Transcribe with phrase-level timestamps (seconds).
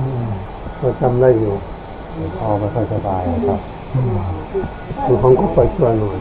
[0.00, 0.30] อืม
[0.80, 1.54] ก็ทำได้อยู่
[2.16, 3.60] หลวงพ่อไม่ค่อยสบายนะครับ
[5.04, 6.18] คือของก็ไปช่วยหน่อย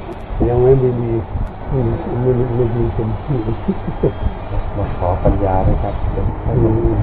[0.49, 1.11] ยังไม่ดีดี
[1.69, 3.37] ไม่ดีไม่ดีไม่ดีเต็มที่
[4.77, 6.99] มาขอปัญญาด้วยครับเป็นให้หลวงพ่อ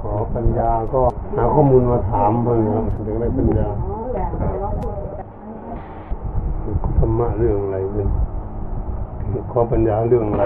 [0.00, 1.00] ขอปัญญาก็
[1.36, 3.68] หาข้อมูลมาถามเพิ่งครับถึงได้ปัญญา
[6.98, 8.08] ธรรมะเรื่องอะไรเป็น
[9.52, 10.44] ขอปัญญาเรื่องอะไร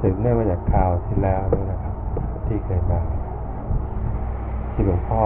[0.00, 1.94] สืบเนื่องมาจากข่าวที่แล้วนี่นะครับ
[2.46, 3.00] ที่เคยมา
[4.72, 5.22] ที่หลวงพ่อ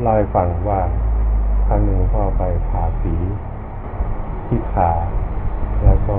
[0.00, 0.80] เล่าให้ฟังว่า
[1.66, 3.14] ครั้งหนึ่งหลวงพ่อไปผ่าฝี
[4.46, 4.90] ที่ขา
[5.84, 6.16] แล้วก็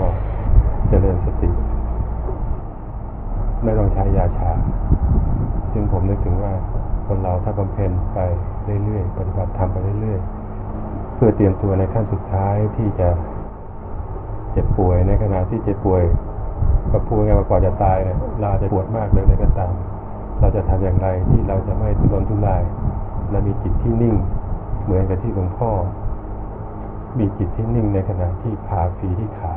[0.88, 1.52] เจริญสติ
[3.64, 4.52] ไม่ต้องใช้ยาชา
[5.72, 6.54] ซึ่งผมนึกถึงว่า
[7.08, 8.20] คนเราถ้าบำเพ็ญไป
[8.84, 13.10] เรื่อยๆปฏิบัติธรรมไปเรื่อยๆ เพื่อเตรียมตัวในขั้นสุดท้ายที่จะ
[14.52, 16.04] เจ็บป่วยในขณะที่เจ็บป่วย
[16.92, 19.74] ก็พูดง่ายว่าก่อนจะตายเนี่ยเราจะปวดมากเลยเลยก็ตาม
[20.40, 22.64] เราจะทำอย่างไรที่เราจะไม่ทุรนทุราย
[23.32, 24.16] และมีจิตที่นิ่ง
[24.84, 25.70] เหมือนกับที่หลวงพ่อ
[27.18, 29.54] มีจิตที่นิ่งในขณะที่ผ่าฝีที่ขา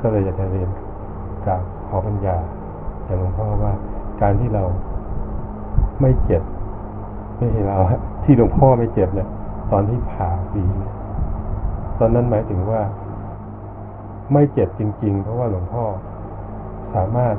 [0.00, 0.70] ก็เลยอยากจะเรียน
[1.44, 2.36] กราบขอปัญญา
[3.06, 3.72] จากหลวงพ่อว่า
[4.22, 4.64] การที่เรา
[6.00, 6.42] ไม่เจ็บ
[7.36, 7.78] ไม่ใช่เรา
[8.24, 9.28] ที่หลวงพ่อไม่เจ็บเนี่ย
[9.72, 10.64] ตอนที่ผ่าฝี
[11.98, 12.80] ตอนนั้นหมายถึงว่า
[14.32, 15.84] ไม่เจ็บจริง ๆ เพราะว่าหลวงพ่อ
[16.94, 17.34] สามารถ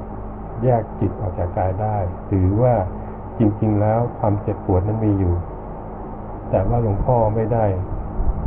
[0.64, 2.74] แยกจิตออกจากกายได้หรือว่า
[3.40, 5.34] จริง ๆ แล้วความเจ็บปวดนั้นมีอยู่
[6.50, 7.66] แต่ว่าหลวงพ่อไม่ได้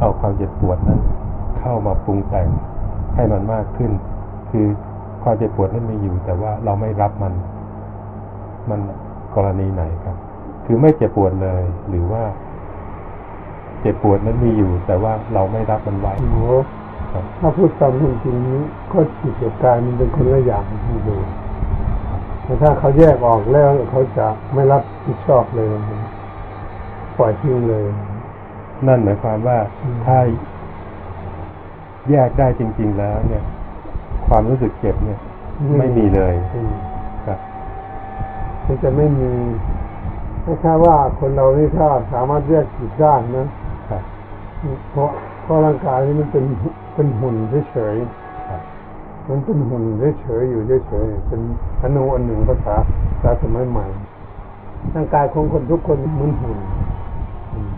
[0.01, 1.01] เอาความเจ็บปวดนั้น
[1.59, 2.49] เข้ามาปรุงแต่ง
[3.15, 3.91] ให้มันมากขึ้น
[4.51, 4.67] คือ
[5.23, 7.33] ความเจ็บปวดนั้นมีอยู่ แต่ว่าเราไม่รับมัน
[8.71, 8.81] มัน
[9.35, 10.17] กรณีไหนครับ
[10.65, 12.23] คือไม่เจ็บปวดเลย หรือว่า
[13.81, 16.15] เจ็บปวดนั้นมีอยู่ แต่ว่าเราไม่รับมันไว้
[17.39, 18.61] ถ้าพูดตามจริงๆนี้
[18.93, 21.17] ก็จิตกับกายมันเป็นคนละอย่างที่ดู
[22.43, 25.69] แต่ถ้าเขาแยกออกแล้วเขาจะไม่รับผิดชอบเลย
[27.19, 27.85] ปล่อยทิ้งเลย
[28.87, 30.19] นั่นหมายความว่าอืมถ้า
[32.11, 33.45] แยกได้จริง ๆ แล้วเนี่ย
[34.27, 35.21] ความรู้สึกเจ็บเนี่ย
[35.79, 36.73] ไม่มีเลยอืม
[37.27, 37.39] ครับ
[38.67, 39.31] มันจะไม่มี
[40.43, 43.47] ไม่ใช่ว่าคนเรานี่ถ้าสามารถแยกจิตได้นะ
[43.91, 44.03] ครับ
[44.91, 45.11] เพราะ
[45.43, 46.45] เพราะร่างกายนี่มันเป็น
[46.97, 47.37] เป็นหุ่น
[47.71, 47.97] เฉย
[48.49, 49.85] ครับๆมันเป็นหุ่น
[50.21, 51.41] เฉยๆอยู่เฉยๆเป็น
[51.83, 52.75] อนุอันหนึ่งภาษา
[53.11, 53.87] ภาษาสมัยใหม่
[54.95, 56.59] ร่างกายของคนทุกคนเหมือนหุ่น
[57.53, 57.71] อืม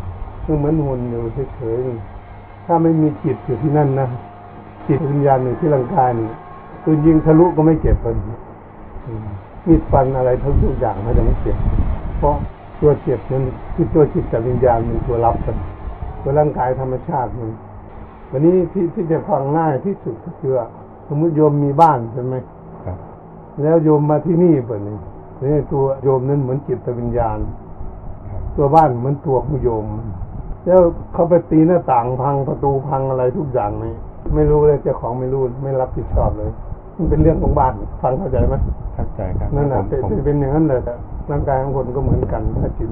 [0.45, 1.23] คือเหมือนหุ่นอยู่
[1.57, 4.09] เฉยๆถ้าไม่มีจิตอยู่ที่นั่นนะ
[4.87, 6.31] จิตวิญญาณอยู่ที่ร่างกายนี่
[6.83, 8.15] คือยิงทะลุก็ไม่เจ็บเลย
[9.07, 9.27] อืม
[9.67, 11.57] มีดฟันอะไรทั้งทุกอย่างไม่ต้องเจ็บ
[12.19, 12.37] เพราะ
[12.81, 13.43] ตัวเจ็บนั้น
[13.75, 15.57] คือตัวจิตกับวิญญาณมันตัวรับกัน
[16.23, 17.51] ตัวร่างกายธรรมชาติมัน
[18.31, 20.67] วันนี้ที่ที่จะฟังง่ายที่สุดก็คือว่า
[21.09, 22.35] สมมติโยมมีบ้านใช่ไหม
[22.85, 22.97] ครับ
[23.63, 24.97] แล้วโยมมาที่นี่เปิดนี่
[25.43, 27.39] นี่ตัวโยมนั้นเหมือนจิตวิญญาณ
[28.31, 29.87] ครับตัวบ้านเหมือนตัวของโยม
[30.67, 30.81] แล้ว
[31.13, 33.95] เขาไปตีหน้าต่างพังประตูพังอะไรทุกอย่างนี่
[34.35, 36.51] ไม่รู้เลยเจ้าของไม่รู้ไม่รับผิดชอบเลย
[36.97, 37.73] มันเป็นเรื่องของบ้าน
[38.03, 38.55] ฟังเข้าใจไหม
[38.95, 40.95] เข้าใจครับนั่นแหละผมเป็นผมเป็นเป็นอย่างนั้นเลยแต่
[41.31, 42.89] ร่างกายของคนก็เหมือนกันถ้าจิต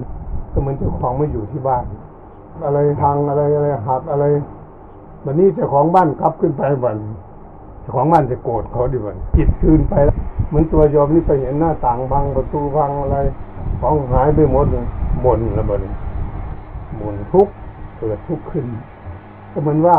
[0.52, 1.84] ก็เหมือนเจ้าของไม่อยู่ที่บ้าน
[2.66, 4.24] อะไรพังอะไรอะไรหักอะไร
[5.28, 6.98] วันนี้เจ้าของบ้านขับขึ้นไปบัน
[7.80, 10.16] เจ้าของบ้านจะโกรธเขาดิบันจิตคืนไปแล้ว
[10.48, 13.18] เหมือนตัวโยมนี่ไปเห็นหน้าต่างพังประตูพังอะไร
[13.80, 14.86] ของหายไปหมดเลย
[15.24, 15.84] บ่นแล้วบัดน
[17.00, 17.48] บ่นทุก
[17.98, 18.64] เกิดทุกขึ้น
[19.52, 19.96] ก็เหมือนว่า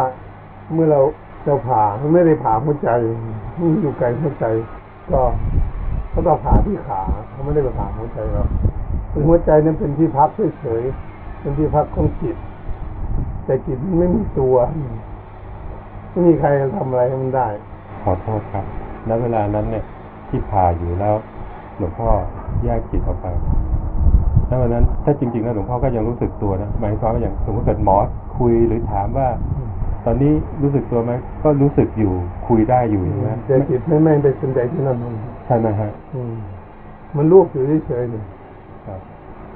[0.74, 1.00] เมื่อเรา
[1.46, 2.90] เราผ่ามันไม่ได้ผ่าหัวใจ
[3.58, 4.46] มันอยู่ไกลหัวใจ
[5.12, 5.22] ก็
[6.10, 8.48] เขาต้องผ่าที่ขาเขาไม่ได้ไปผ่าหัวใจหรอก
[9.12, 10.30] คือหัวใจนั้นเป็นที่พัก
[10.62, 12.38] เฉยๆเป็นที่พักของจิต
[13.46, 14.56] แต่จิตไม่มีตัว
[16.18, 17.48] ไม่มีใครทำอะไรให้มันได้
[18.04, 18.66] ขอโทษครับ
[19.06, 19.84] แล้วเวลานั้นเนี่ย
[20.30, 21.16] ที่ผ่าอยู่แล้ว
[21.78, 22.10] หลวงพ่อ
[22.64, 23.28] แยกจิตออกไป
[24.48, 27.98] แล้ววันนั้น ถ้าจริงๆแล้วหลวงพ่อก็ยังรู้สึกตัวนะหมายความว่าอย่างสมมติเกิดหมอ
[28.38, 29.28] คุยหรือถามว่า
[30.06, 31.12] ตอนนี้รู้สึกตัวไหม
[31.44, 32.14] ก็รู้สึกอยู่
[32.48, 34.98] คุยได้อยู่ใช่ไหมแต่จิตไม่ไม่ไปสนใจที่นั่น
[35.46, 36.36] ใช่ไหมฮะอืม
[37.16, 38.24] มันลูกอยู่เฉยๆนี่
[38.88, 39.00] ครับ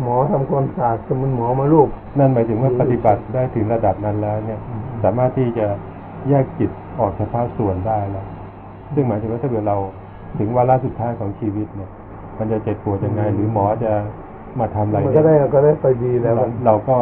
[0.01, 1.87] หมอทำความสะอาดก็มันหมอมาลูก
[2.19, 4.59] นั่นหมายถึงว่าปฏิบัติได้ถึงระดับนั้นแล้ว เนี่ย
[5.03, 5.65] สามารถที่จะ
[6.29, 8.25] แยกจิตออกเฉพาะส่วนได้แล้ว
[8.93, 9.77] ซึ่งหมายถึงว่าถ้าเกิดเรา
[10.39, 11.89] ถึงวาระสุดท้ายของชีวิตเนี่ย
[12.37, 13.91] มันจะเจ็บปวดยังไง หรือหมอจะ
[14.59, 16.95] มาทำอะไรมันเนี่ก็ยได้ก็ได้ไปดีแล้ว เราเราก็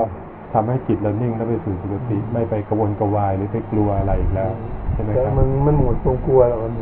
[0.53, 4.51] ทำให้จิตเรานิ่งแล้วไปสู่สุคติไม่ไปกระวนกระวายหรือไปกลัวอะไรอีกแล้ว
[4.93, 6.73] ใช่ไหมแต่ครับมันมันหมดตรงกลัวแล้วมัน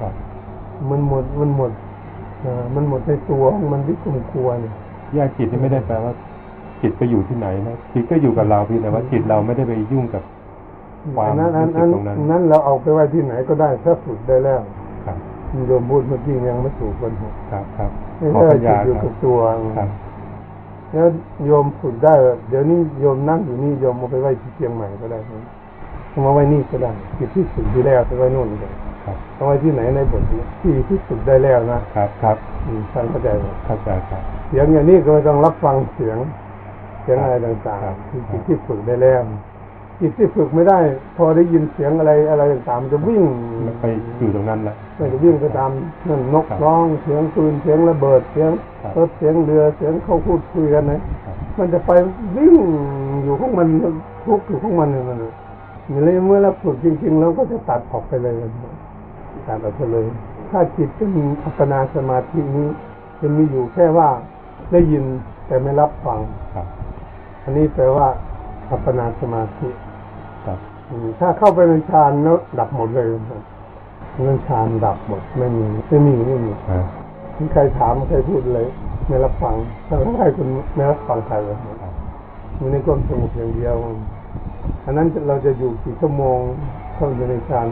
[0.00, 0.12] ครับ
[0.90, 1.70] มันหมดมันหมด
[2.42, 4.74] เอ่อมันหมดในตัวของมันที่กลมกลัวเนี่ย
[5.14, 6.12] แยกจิตนี่ไม่ได้แปลว่า
[6.82, 10.22] จิตไปอยู่ที่ไหนนะจิตก็อยู่กับเราเพียงแต่ว่าจิตเราไม่ได้ไปยุ่งกับ
[11.16, 14.60] ความอันนั้นอันรู้สึนั้นกตรงนั้นนั้นเราเอาไปไว้ที่ไหนก็ได้ถ้าฝึกได้แล้ว
[15.06, 15.16] ครับ
[15.50, 19.38] ถโยมพูดเมื่อกี้ยังไม่ถูกกันหมดครับ ครับไม่ขอใช่ปัญญาอยู่ครักับบตัว
[19.78, 19.88] ครับ
[20.92, 21.08] แล้ว
[21.46, 22.14] โยมฝึกได้
[22.48, 25.40] เดี๋ยวนี้โยมนั่งอยู่นี่โยมเอาไปไว้ที่เชียงใหม่ก็ได้ครับ
[26.10, 28.70] เอามาไว้นี่ก็ได้จิตที่ฝึกดีแล้วไปไว้นู่นก็ได้
[29.04, 32.36] ครับเอาไว้ที่ไหนในบทนี้ที่ที่ฝึกได้แล้วนะครับครับ
[32.66, 36.18] อืมท่านเข้าใจไหมเข้าใจครับเสียงอย่างนี้ก็ไม่ต้องรับฟังเสียง
[37.02, 39.20] เสียงอะไรต่างครับๆคือจิตที่ฝึกได้แล้ว
[40.00, 40.78] จิตที่ฝึกไม่ได้
[41.16, 43.22] พอได้ยินเสียงอะไรอะไรต่างๆมันจะวิ่ง
[43.80, 43.84] ไป
[44.18, 45.70] อยู่ตรงนั้นแหละมันจะวิ่งไปตาม
[46.08, 48.50] นั่นนกครับร้องเสียงปืนเสียงระเบิดเสียง
[48.82, 51.90] ครับรถเสียงเรือเสียงเขาพูดคุยกันนะครับมันจะไป
[52.36, 52.56] วิ่ง
[53.22, 53.66] อยู่ของมัน
[54.24, 58.34] ทุกข์อยู่ของมันเนี่ยมันนี่เลยเมื่อเราฝึกจริงๆเราก็จะตัดออกไปเลย
[59.48, 60.06] ตัดออกไปเลย
[60.50, 61.10] ถ้าจิตเป็น
[61.44, 62.68] อัปปนาสมาธินี้
[63.20, 64.08] จะมีอยู่แค่ว่า
[64.72, 65.04] ได้ยิน
[65.46, 66.18] แต่ไม่รับฟัง
[66.54, 66.66] ครับ
[67.44, 68.08] อันนี้แปลว่า
[68.70, 69.68] อัปปนาสมาธิ
[70.46, 70.58] ครับ
[70.90, 73.42] อืมถ้าเข้าไปในฌานแล้วดับหมดเลยครับ
[74.22, 76.84] เรื่องฌานดับหมดไม่มีไม่มีไม่มีอ่า
[77.38, 78.66] มีใครถามใครพูดเลย
[79.08, 79.54] ไม่รับฟัง
[79.88, 81.92] ถ้าใครคุณไม่รับฟังใครเลยครับ
[82.60, 83.74] มีในความสงบอย่างเดียว
[84.84, 86.38] อันนั้นเราจะอยู่กี่ชั่วโมง
[86.94, 87.66] เข้าอยู่ในฌาน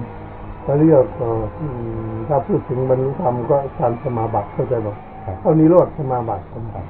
[0.63, 1.67] เขาเรียกเอ่ออื
[2.13, 4.97] มถ้าพูดถึงบรรลุธรรมก็ฌานสมาบัติเข้าใจบอก
[5.27, 6.87] ครับเข้านิโรธสมาบัติครับ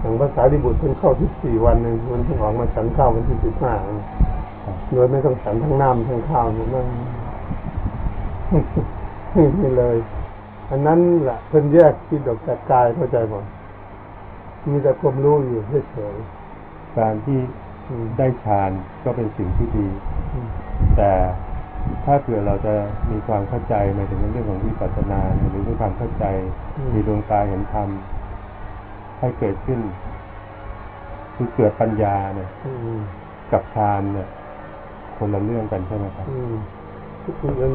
[0.00, 6.86] อย่างภาษาดิบุตรเป็นเข้าที่สี่วันหนึ่งมันถึงออกมาฉันข้าววันที่สิบห้าครับโดยไม่ต้องฉันทั้งน้ำทั้งข้าวเนี่ยนั่ง
[9.60, 9.96] นี่เลย
[10.70, 13.40] อันนั้นแหละเพิ่นแยกจิตออกจากกายเข้าใจบ่
[14.70, 15.60] มีแต่ความรู้อยู่
[15.92, 16.16] เฉย
[16.98, 18.70] การที่ๆอืมได้ฌาน
[19.04, 19.86] ก็เป็นสิ่งที่ดี
[20.32, 20.48] อืม
[20.96, 21.12] แต่
[22.04, 22.74] ถ้าเผื่อเราจะ
[23.10, 26.24] มีความเข้าใจหมายถึงในเรื่องของวิปัสสนาหรือมีความเข้าใจ
[26.92, 27.88] มีดวงตาเห็นธรรม
[29.18, 29.80] ให้เกิดขึ้น
[31.34, 33.00] คือเกิดปัญญาเนี่ยอืม
[33.52, 34.28] กับฌานเนี่ย
[35.16, 36.54] คนละเรื่องกันใช่ไหมครับอืม
[37.60, 37.72] มัน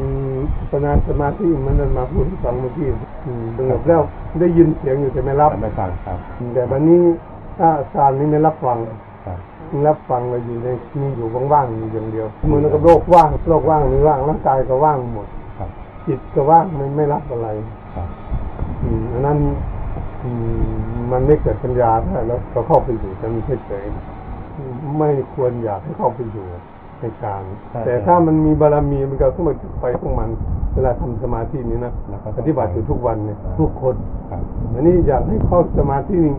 [0.71, 2.87] ปนาสมาธิมันนั่นมาพูดให้ฟังเมื่อกี้
[3.25, 4.01] อืมสงบแล้ว
[4.41, 6.17] ได้ยินเสียงอยู่แต่ไม่รับแต่ไม่ฟังครับ
[6.53, 7.01] แต่วันนี้
[7.59, 8.77] ถ้าฌานนี้ไม่รับฟัง
[9.25, 9.39] ครับ
[9.87, 10.67] รับฟังเราอยู่ใน
[10.99, 15.69] มีอยู่ว่างๆอยู่อย่างเดียวเหมือนกับโลกว่างโลกว่างมีว่างร่างกายก็ว่างหมดครับ
[16.07, 17.47] จิตก็ว่างไม่ไม่รับอะไร
[17.95, 18.07] ครับ
[18.83, 19.37] อืมอันนั้น
[20.23, 20.31] อื
[21.13, 26.45] มมันไม่เกิดปัญญาถ้าแล้วเราเข้าไปอยู่แต่มันเฉยๆอืมไม่ควรอยากให้เข้าไปอยู่
[26.99, 27.43] ในกลาง
[27.85, 30.29] แต่ถ้ามันมีบารมีมันก็ขึ้นมาจุดไฟของมัน
[30.73, 33.95] เวลาทำสมาธินี้นะแล้วก็ปฏิบัติอยู่ทุกวันเนี่ยทุกคน
[34.29, 34.41] ครับ
[34.73, 36.35] อันนี้อยากให้เข้าสมาธินี่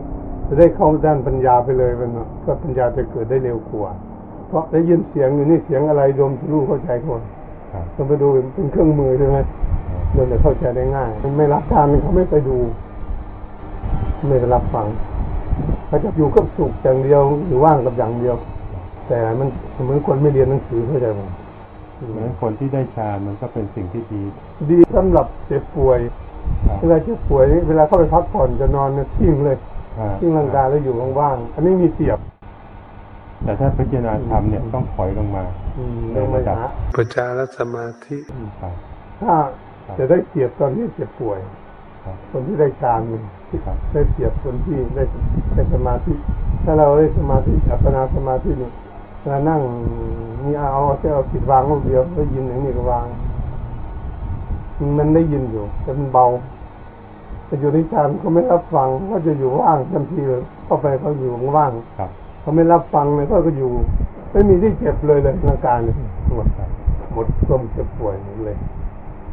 [0.47, 3.91] จะได้เข้าด้านปัญญาไปเลยมันเนาะก็ปัญญาจะเกิดได้เร็วกว่า
[4.47, 7.21] เพราะได้ยินเสียงอยู่นี่เสียงอะไรโยมจะรู้เข้าใจคน
[7.73, 9.37] ครับต้องไปดูเป็นเครื่องมือใช่ไหม
[10.13, 12.57] โยมจะเข้าใจได้ง่าย มันไม่รับทานเขาไม่ไปดู
[14.27, 14.87] ไม่ได้รับฟัง
[15.87, 18.35] เขาจะอยู่กับสุขอย่างเดียวหรือว่างกับอย่างเดียว
[19.07, 19.47] แต่มัน
[19.83, 21.21] เหมือนคนไม่เรียนหนังสือเข้าใจไหม
[21.95, 24.23] เพราะฉะนั้นคนที่ได้ฌานมันก็เป็นสิ่งที่ดี
[24.69, 25.99] ดีสำหรับเจ็บป่วย
[26.67, 29.57] ครับเวลาเจ็บป่วยนี่เวลาเข้าไปพักผ่อนจะนอนเนี่ยทิ้งเลย
[29.99, 32.19] อ่าทิ้งร่างกายแล้วอยู่ว่างๆอันนี้มีเปรียบ
[33.43, 35.43] แต่ถ้าพิจารณาธรรมเนี่ยต้องถอยลงมา
[35.77, 38.17] อืมในต้องระไปดับหาประจารสมาธิ
[38.59, 38.73] ครับ
[39.21, 39.33] ถ้า
[39.97, 41.39] จะได้เปรียบตอนที่เจ็บป่วย
[42.05, 43.21] ครับคนที่ได้ฌานเนี่ย
[43.65, 45.03] ครับได้เปรียบคนที่ได้
[45.53, 46.13] ได้สมาธิ
[46.63, 48.71] ถ้าเราได้สมาธิอัปปนาสมาธินี่
[49.19, 49.61] เวลานั่ง
[50.43, 53.05] มีเอาเอาแค่เอาจิตวางลูกเดียวได้ยินอย่างนี้ก็วาง
[54.97, 56.25] มันได้ยินอยู่แต่มันเบา
[57.45, 62.09] แต่อยู่ในฌานเขาไม่รับฟังเขาจะอยู่ว่างทันทีเลยเข้าไปเขาอยู่ว่างครับ
[62.41, 63.71] เขาไม่รับฟังเลยเขาก็อยู่
[64.31, 65.95] ไม่มีที่เจ็บเลยเลยร่างกายเนี่ย
[66.35, 66.69] หมดครับ
[67.13, 68.55] หมดความเจ็บป่วยหมดเลย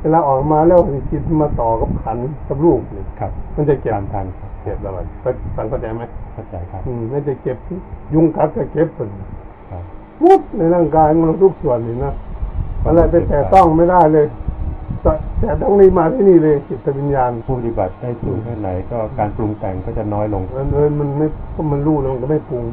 [0.03, 0.81] เวลาออกมาแล้ว
[1.11, 2.19] จิตมาต่อกับขัน
[2.49, 4.93] กับลูกนี่ครับ มันจะเจ็บตามทันครับเจ็บแล้ว
[5.25, 6.03] ก็ฟังเข้าใจไหม
[6.35, 7.57] เข้าใจครับอืมมันจะเจ็บ
[8.15, 9.09] ยุงกัดก็เจ็บปุ่น
[9.71, 9.83] ครับ
[10.25, 12.13] มุดในร่างกายของเราทุกส่วนนี่นะ
[12.85, 14.27] อะไรไปแต่ต้องไม่ได้เลย
[15.03, 22.65] แต่แต่ต้องนี้มาที่นี่เลยจิตวิญญาณผู้ปฏิบัติได้สูงแค่ไหนก็การปรุงแต่งก็จะน้อยลงมันเออมันไม่ก็มันรู้แล้วมันก็ไม่ปรุง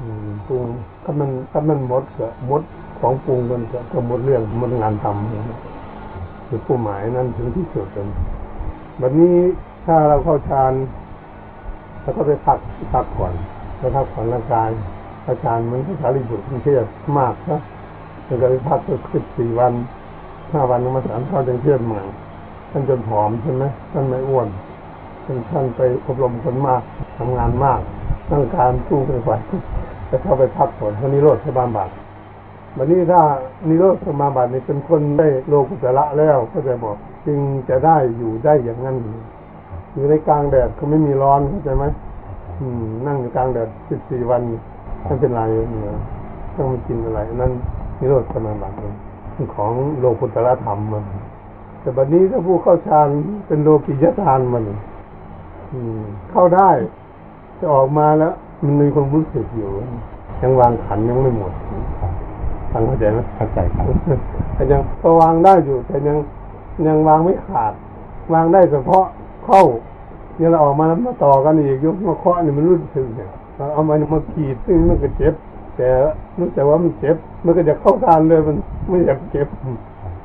[0.00, 0.62] อืมปรุง
[1.04, 2.62] ถ้ามันถ้ามันหมดก็หมด
[3.00, 5.77] ของปรุงมันก็ก็หมดเรื่องหมดงานทำ
[6.48, 8.08] คือผู้หมายนั้นถึงที่สุดเลย
[9.00, 9.36] วันนี้
[9.86, 10.72] ถ้าเราเข้าฌาน
[12.02, 12.58] แล้วก็ไปพัก
[12.92, 13.34] พักก่อน
[13.78, 14.70] แล้วพักผ่อนร่างกาย
[15.26, 16.86] อาจารย์มันก็สารีบุตรมันเครียด
[17.18, 17.60] มากนะ
[18.26, 19.72] มันก็ไปพักสักสิบสี่วัน
[20.52, 22.00] ห้าวันมาสารเข้าจังเครียดใหม่
[22.70, 24.48] ท่านจนผอมใช่ไหมท่านไม่อ้วน
[25.24, 26.82] ท่านท่านไปอบรมคนมาก
[27.18, 27.80] ทำงานมาก
[28.32, 29.30] ร่างกายสู้ไม่ไหว
[30.10, 31.92] จะเข้าไปพักผ่อนท่านิโรธสมาบัติ
[32.80, 33.20] วันนี้ถ้า
[33.68, 38.96] นิโรธสมาบัตินี่เป็นคนได้โลกุตละแล้วก็จะบอกจึงจะได้อยู่ได้อย่างนั้น
[39.94, 41.84] อยู่ในกลางแดดก็ไม่มีร้อนเข้าใจไหม
[43.06, 44.40] นั่งอยู่กลางแดดสิบสี่วัน
[45.04, 45.96] ไม่เป็นไรเนี่ย
[46.54, 47.52] ต้องม่กินอะไรนนั้น
[47.98, 48.74] นิโรธสมาบัติ
[49.54, 51.04] ของโลกุตละธรรมมัน
[51.80, 53.08] แต่บัดนี้ถ้าผู้เข้าฌาน
[53.46, 54.64] เป็นโลกิยฌานมัน
[55.72, 55.80] อื
[56.30, 56.70] เข้าได้
[57.58, 58.32] จะออกมาแล้ว
[58.64, 59.70] มันมีความรู้สึกอยู่
[60.42, 61.52] ยังวางขันยังไม่หมด
[62.72, 63.84] ฟังเข้าใจไหมเข้าใจครับ
[64.54, 66.16] แต่ยังก็วางได้อยู่ แต่ยัง
[66.86, 67.72] ยังวางไม่ขาด
[68.32, 69.04] วางได้เฉพาะ
[69.46, 69.62] เข้า
[70.36, 75.34] เนี่ยเราออกมาแล้วมาต่อกันอีกยกมาเคาะนี่มันรู้สึกเนี่ยเราเอามันมาขีดซึ่งมันก็เจ็บ
[75.76, 75.88] แต่
[76.38, 78.56] รู้แต่ว่ามันเจ็บ มันก็จะเข้าทานเลยมัน
[78.88, 79.48] ไม่อยากเจ็บ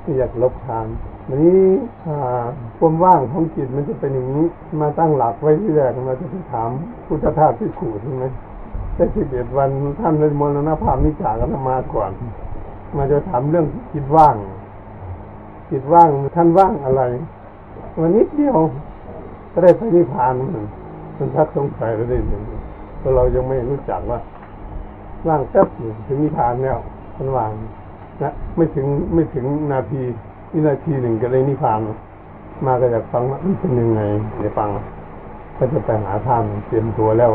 [0.01, 0.88] ไม่อยากลบทาน
[1.27, 1.62] อันนี้
[2.07, 2.43] อ่า
[2.77, 4.45] ความว่างของจิตมันจะเป็นอย่างนี้
[4.81, 6.69] มาตั้งหลักไว้ที่แรกมาจะไปถาม
[7.05, 8.25] พุทธทาสที่ขู่ใช่ไหม
[8.95, 9.69] ได้สิบเอ็ดวัน
[10.00, 12.12] ท่านเลยมรณภาพนิจากันมาก่อน
[12.97, 14.35] มาจะถามเรื่องจิตว่าง
[15.71, 17.03] จิตว่างท่านว่างอะไร
[18.00, 18.57] วันนิดเดียว
[19.51, 20.65] ก็ได้พระนิพพานมัน
[21.17, 22.43] มันทักสงสัยแล้วได้เลย
[23.00, 24.19] เพราะเรายังไม่รู้จักว่า
[25.27, 25.67] ว่างแป๊บ
[26.07, 26.77] ถึงนิพพานแล้ว
[27.17, 27.51] มันว่าง
[28.23, 30.01] นะไม่ถึงไม่ถึงนาที
[30.51, 31.79] วินาทีหนึ่งก็เลยนิพพาน
[32.65, 34.01] มาก็อยากฟังว่ามันเป็นยังไง
[34.39, 34.69] เดี๋ยวฟัง
[35.57, 37.31] ก็จะไปหาท่างเตรียมตัวแล้ว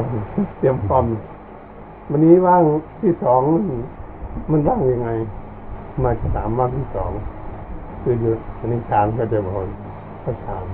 [0.58, 1.04] เตรียมพร้อม
[2.10, 2.64] วันนี้ว่าง
[3.02, 3.42] ที่สอง
[4.50, 5.10] มันว่างยังไง
[6.02, 7.10] มาถามว่างที่สอง
[8.02, 9.54] คืออยู่อันนี้ฌานก็จะบอก
[10.24, 10.64] พระฌาน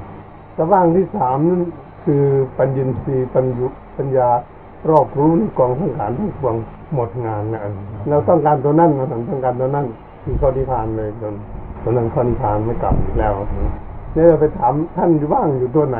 [0.54, 1.62] แต่ว่างที่สามนั่น
[2.04, 2.22] คือ
[2.58, 4.28] ปัญญินทรีย์ปัญญุปัญญา
[4.90, 6.56] รอบรู้ในกองสังขารทั้งปวง
[6.94, 7.60] หมดงานนะ
[8.08, 9.86] เราต้องการตัวนั่นนะต้องการตัวนั่น
[10.22, 11.34] คือข้อนิพพานเลยจน
[11.82, 13.34] ตัวนั้นข้อนิพพานไม่กลับอีกแล้ว
[14.14, 15.98] เนี่ยเราไปถามท่านอยู่ว่างอยู่ตัวไหน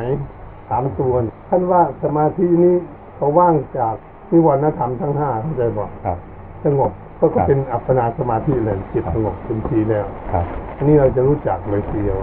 [0.69, 1.15] ถามตัว
[1.49, 2.75] ท่านว่าสมาธินี้
[3.17, 3.97] เขาว่างจาก
[4.31, 6.19] นิวรณธรรมทั้งห้าเข้าใจบอกครับ
[6.65, 10.45] สงบก็ก็เป็นอัปปนาสมาธิเลยจิตสงบเต็มทีแล้วครับ
[10.77, 12.19] อันนี้เราจะรู้จักเลยทีเดียว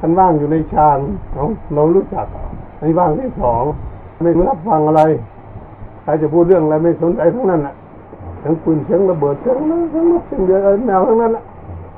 [0.00, 0.98] ท่านว่างอยู่ในฌาน
[1.34, 2.26] เราเรารู้จัก
[2.78, 3.62] อันนี้ว่างที่สอง
[4.22, 5.02] ไม่รับฟังอะไร
[6.02, 7.74] ใครจะพูดเรื่องอะไรไม่สนใจทั้งนั้นน่ะ
[8.42, 11.44] ทั้งปืนเสียงระเบิดเสียงนั้นทั้งรถเสียงเดือดอะไรแมวทั้งนั้นน่ะ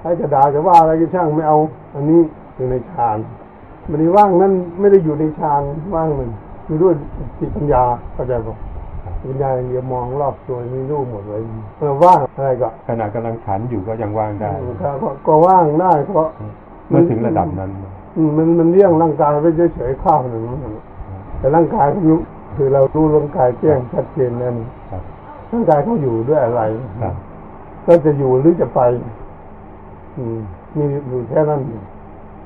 [0.01, 1.59] ใครจะด่าจะว่าอะไรก็ช่างไม่เอา
[1.95, 2.21] อันนี้
[2.57, 3.19] อยู่ในฌาน
[3.91, 5.63] มันนี้ว่างนั้นไม่ได้อยู่ในฌาน
[5.95, 6.29] ว่างมัน
[6.67, 6.95] อยู่ด้วย
[7.39, 7.83] จิตปัญญา
[8.15, 8.57] เข้าใจป่ะ
[9.23, 11.41] ปัญญาอย่างเดียวมองรอบตัวมีรูปหมดเลย
[11.79, 14.53] เออว่างอะไรก็ขณะกำลังฉันอยู่ก็ยังว่างได้
[14.83, 16.29] ก็ก็ก็ว่างได้เพราะ
[16.89, 17.71] เมื่อถึงระดับนั้น
[18.17, 20.45] อืมมันมันเลี้ยงร่างกายไปเฉยๆข้าวหนึ่ง
[21.39, 22.19] แต่ร่างกายเขารู้
[22.57, 25.03] คือเรารู้ร่างกายแจ้งชัดเจนแล้วนี่ครับ
[25.53, 26.63] ร่างกายเขาอยู่ด้วยอะไร
[27.03, 27.15] ครับ
[27.87, 28.81] ก็จะอยู่หรือจะไป
[30.19, 30.39] อืม
[30.77, 31.61] มีอยู่แค่นั้น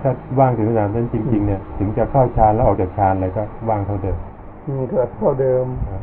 [0.01, 4.19] ถ้าว่างถึงระดับนั้นจริง ๆ เนี่ย ถึงจะเข้าฌานแล้วออกจากฌานอะไรก็ว่างเท่าเดิม
[4.67, 6.03] อืมเกิดเท่าเดิมครับ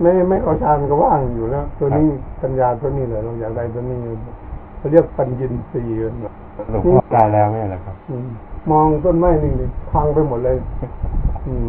[0.00, 2.06] ไม่ไม่เอาฌานก็ว่างอยู่แล้ว ตัวนี้
[2.40, 3.98] ปัญญาตัวนี้เลยเราอยากได้ตัวนี้
[4.78, 5.96] เขาเรียกปัญญินทรีย์
[6.70, 8.26] หลวงพ่อได้แล้วไหมล่ะครับอืม
[8.70, 10.56] มองต้นไม้นี่นี่พังไปหมดเลย
[11.46, 11.68] อืม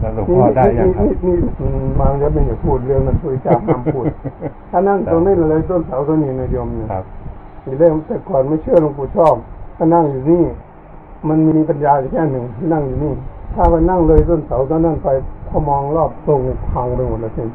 [0.00, 4.04] แล้วหลวงพ่อได้ยังครับนี่นี่อืมบางจะไม่อยากพูดเรื่องนั้นคุยจ้าห้ามพูด
[4.70, 7.04] ถ้านั่งตรงนี้เลยต้นเสาต้นนี้นะโยมเนี่ยครับ
[7.64, 9.34] ทีแรกแต่ก่อนไม่เชื่อหลวงปู่ชอบ
[9.76, 10.42] ถ้านั่งอยู่นี่
[11.28, 13.12] มันมีปัญญาอยู่แค่หนึ่งที่นั่งอยู่นี่
[13.54, 15.08] ถ้าไปนั่งเลยต้นเสาต้นนั้นไป
[15.48, 16.40] พอมองรอบตรง
[16.72, 17.48] พังไปหมดแล้วเช่น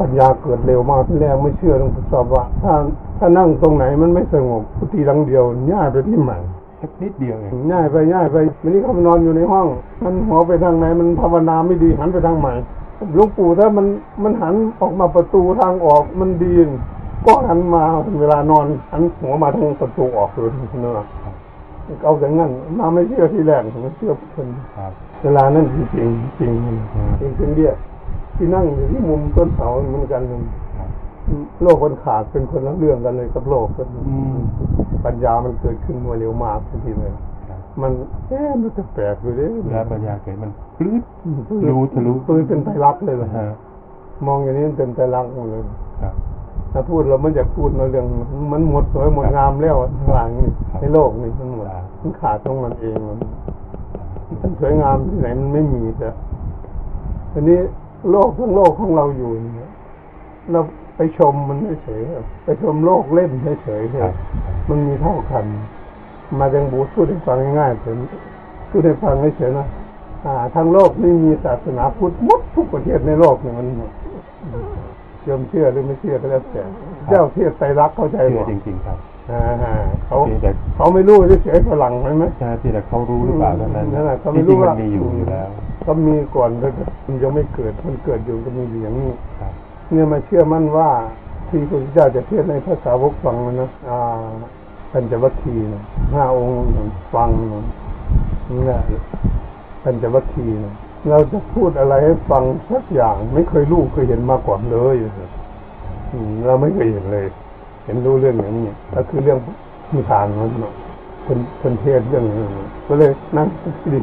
[0.00, 2.72] ปัญญาเกิดเร็วมากที่แรกไม่เชื่อหลวงปู่ชอบว่า ถ้า
[3.18, 6.38] ถ้านั่งตรงไหนมันไม่สงบพุทธีหลังเดียวง่ายไปที่ใหม่
[6.80, 9.66] สักนิดเดียวเองง่ายไปง่ายไปวันนี้เขาไปนอนอยู่ในห้อง
[10.04, 12.54] มันหัวไปทางไหนมันภาวนาไม่ดีหันไปทางใหม่
[13.14, 13.86] หลวงปู่ถ้ามัน
[14.22, 16.68] มันหันออกมาประตูทางออกมันดีน
[17.26, 17.82] ก็หันมา
[18.20, 20.50] เวลานอนหันหัวมาทางประตูออกเลย
[20.82, 21.06] เนอะ
[22.04, 24.92] เอาอย่างนั้นมาไม่เชื่อที่แรกไม่เชื่อคนครับ
[25.22, 26.52] เวลานั้นจริงจริงจริง
[27.20, 27.72] จริงจริงเดีย
[28.36, 30.22] ที่นั่งอยู่ที่มุมต้นเสาเหมือนกัน
[30.78, 30.90] ครับ
[31.62, 34.38] โลกมันขาดเป็นคนละเรื่องกันเลยกับโลกคนอืม
[35.04, 37.12] ปัญญามันเกิดขึ้นมาเร็วมากทันทีเลย
[37.48, 37.92] ครับมัน
[38.28, 41.02] เอ๊ะมันจะแปลกอยู่เด้แล้วปัญญาเกิดมันปลื้ด
[41.68, 43.44] รู้ทะลุปืนเป็นไตรลักษณ์เลยเหรอฮะ
[44.26, 45.62] มองอย่างนี้มันเป็นไตรลักษณ์หมดเลย
[46.02, 46.14] ครับ
[46.72, 48.06] ถ้าพูดเราไม่อยากพูดในเรื่อง
[48.52, 53.18] มันหมดสวยหมดงามแล้วข้างหลังนี่ครับในโลกนี่มันหมดครับมันขาดตรงมันเองมัน
[54.42, 56.08] มันสวยงามที่ไหนมันไม่มีแต่
[57.32, 57.58] ทีนี้
[58.10, 59.70] โลกทั้งโลกของเราอยู่เนี่ย
[60.50, 60.60] เรา
[60.96, 63.30] ไปชมมันเฉยๆไปชมโลกเล่น
[63.62, 64.14] เฉยๆเถครับอะ
[64.68, 65.44] มันมีเท่ากัน
[66.38, 67.98] มาจังบูดพูดให้ฟังง่ายๆผม
[68.70, 69.66] พูดให้ฟังเฉยๆนะ
[70.24, 73.66] อ่า ทั้งโลกไม่มีศาสนาพุทธหมดทุกประเทศในโลกเนี่ยมัน
[75.28, 76.62] ยอมเชื่อหรือไม่เชื่อก็แล้วแต่
[77.08, 78.98] เจ้าเทศไตรลักษณ์เข้าใจเชื่บ่อจริง ๆ ครับ
[79.30, 79.42] อ่า
[80.06, 85.48] เขาเพียงแต่เขาไม่รู้เฉยๆฝรั่งไหมใช่ที่แต่เขารู้หรือเปล่าเท่านั้นนั่นแหละเขาจไม่ริรู้งๆมันว่ามีอยู่อยู่แล้ว
[85.86, 86.68] ก็มีก่อนแต่
[87.06, 89.52] มันยังไม่เกิดมันเกิดอยู่ก็มีอยู่อย่างนี้ ครับ
[89.90, 90.90] เนี่ยมาเชื่อมั่นว่า
[91.48, 93.98] ที่พระพุทธเจ้าจะเทศน์ในภาษาวกฟังนะอ่า
[94.92, 95.82] ปัญจวัคคีย์นะ
[96.14, 96.56] ห้าองค์
[97.14, 97.64] ฟังนะ
[98.50, 98.80] นี่แหละ
[99.82, 100.74] ปัญจวัคคีย์นะ
[101.08, 104.96] เราจะพูดอะไรให้ฟังสักอย่างไม่เคยรู้เคยเห็นมาก่อนเลย
[106.46, 107.26] เราไม่เคยเห็นเลย
[107.84, 109.38] เห็นรู้เรื่องอย่างนี้ก็คือเรื่อง
[109.92, 110.74] นิทานมันเนาะ
[111.26, 112.44] คนคนเทศเรื่องนี้
[112.86, 113.46] ก็เลยนั่ง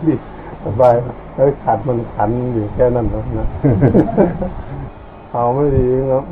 [0.08, 0.96] ดีๆสบาย
[1.34, 3.06] แล้วขาดมันขันอยู่แค่นั้น
[3.38, 3.48] นะ
[5.32, 6.24] เอาไม่ดีเนาะ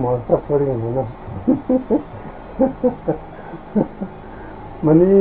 [0.00, 1.08] หมอสักเรื่องนะ
[4.84, 5.18] มันนี้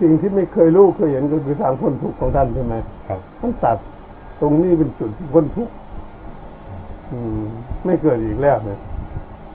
[0.00, 2.74] สิ่งที่ไม่เคยรู้เคยเห็นก็คือทางพ้นทุกข์ของท่านใช่ไหม
[3.08, 3.78] ครับท่านตัด
[4.40, 5.74] ตรงนี้เป็นจุดที่พ้นทุกข์
[7.10, 7.40] อืม
[7.84, 8.78] ไม่เกิดอีกแล้วเนี่ย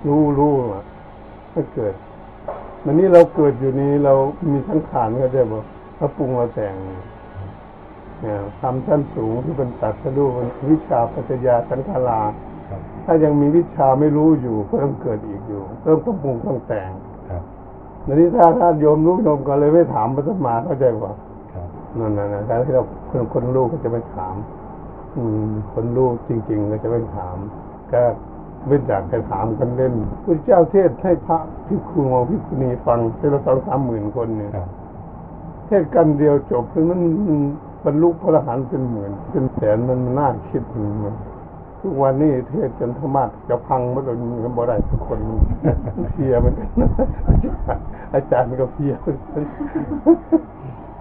[0.08, 0.84] รู้รู้อะ
[1.54, 1.94] ไม่เกิด
[2.86, 4.14] มันนี้เราเกิดอยู่นี้เรา
[4.52, 5.64] มีสังขารก็ได้บอก
[5.98, 12.22] เราปรุงเราแต่งเนี่ยทำชั้นสูงที่เป็นตัดสะดุเป็นวิชาปัจจยาสังขารา
[12.70, 16.90] ครับถ้ายังมีวิชาไม่รู้อยู่ก็ต้องเกิดอีกอยู่เริ่มต้องปรุงต้องแต่ง
[18.06, 21.14] ครับอันนี้ถ้าถ้าโยมรู้โยมก็เลยไม่ถามพระสมมาเข้าใจป่ะ
[21.54, 21.68] ครับ
[21.98, 24.36] นั่นน่ะนะถ้าที่เราคนคนรู้ก็จะไม่ถาม
[25.18, 27.38] อืม คนรู้จริง ๆ ก็จะไม่ถาม
[27.92, 28.02] ก็
[28.68, 29.94] เว้นจากจะถามกันเล่น
[30.24, 34.68] พระเจ้าเทศให้พระพิครูมาพิคุณีฟังเทศละสองสามหมื่นคนเนี่ยครับ
[35.68, 37.40] เทศกันเดียวจบคือมันมัน
[37.86, 40.64] บรรลุพระอรหันต์เป็นหมื่น เป็นแสนมันมันน่าคิด
[41.04, 41.16] มัน
[41.86, 45.38] ทุกวันนี้เทศจนธรรมะจะพังหมดเลยมันบ่ได้ทุกคนมัน
[46.14, 46.68] เพลียเหมันกัน
[48.14, 49.44] อาจารย์ก็เพลียเหมือนกัน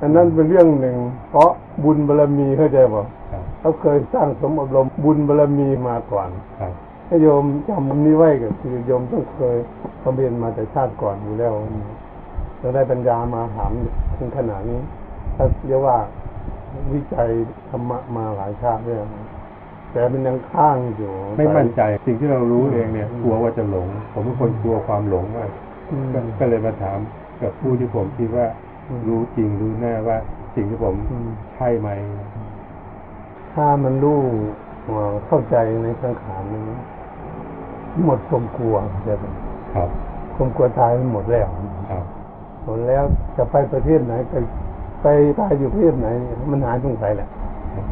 [0.01, 0.97] อันนั้นเป็นเรื่องหนึ่ง
[1.31, 1.51] เพราะ
[1.85, 6.29] บุญบารมีเข้าใจป่ะครับเขาเคยสร้างสมอบรมบุญบารมีมาก่อน
[6.61, 6.73] ครับ
[7.09, 9.57] ถ้าโยมจำมันนี้ไว้ก็คือโยมต้องเคย
[10.03, 11.53] บำเพ็ญมาแต่ชาติก่อนอยู่แล้ว
[12.59, 13.71] เราได้ปัญญามาถาม
[14.19, 14.81] ถึงขนาดนี้
[15.37, 15.97] ถ้าเรียกว่า
[16.93, 17.29] วิจัย
[17.69, 19.07] ธรรมะมาหลายชาติแล้ว
[19.93, 25.51] แต่มันยังข้างอยู่ ไม่มั่นใจสิ่งที่เรารู้เองเนี่ย กลัวว่าจะหลง ผมเป็นคนกลัวความหลงมาก
[25.91, 26.99] อืมก็ก็เลยมาถาม
[27.43, 28.47] กับผู้ที่ผมคิดว่า
[28.89, 30.17] อืมรู้จริงรู้แน่ว่า
[30.55, 31.89] สิ่งที่ผมอืมใช่ไหม
[33.55, 34.21] ถ้ามันรู้
[34.95, 36.63] ว่าเข้าใจในสังขารนี้
[38.05, 39.25] หมดความกลัวใช่ไหม
[39.75, 39.89] ครับ
[40.37, 41.49] ความกลัวตายมันหมดแล้ว
[41.91, 42.05] ครับ
[42.65, 43.03] หมดแล้ว
[43.37, 44.35] จะไปประเทศไหนไป
[45.03, 45.07] ไป
[45.41, 46.09] ตายอยู่ประเทศไหน
[46.51, 47.29] มันหายสงสัยแหละ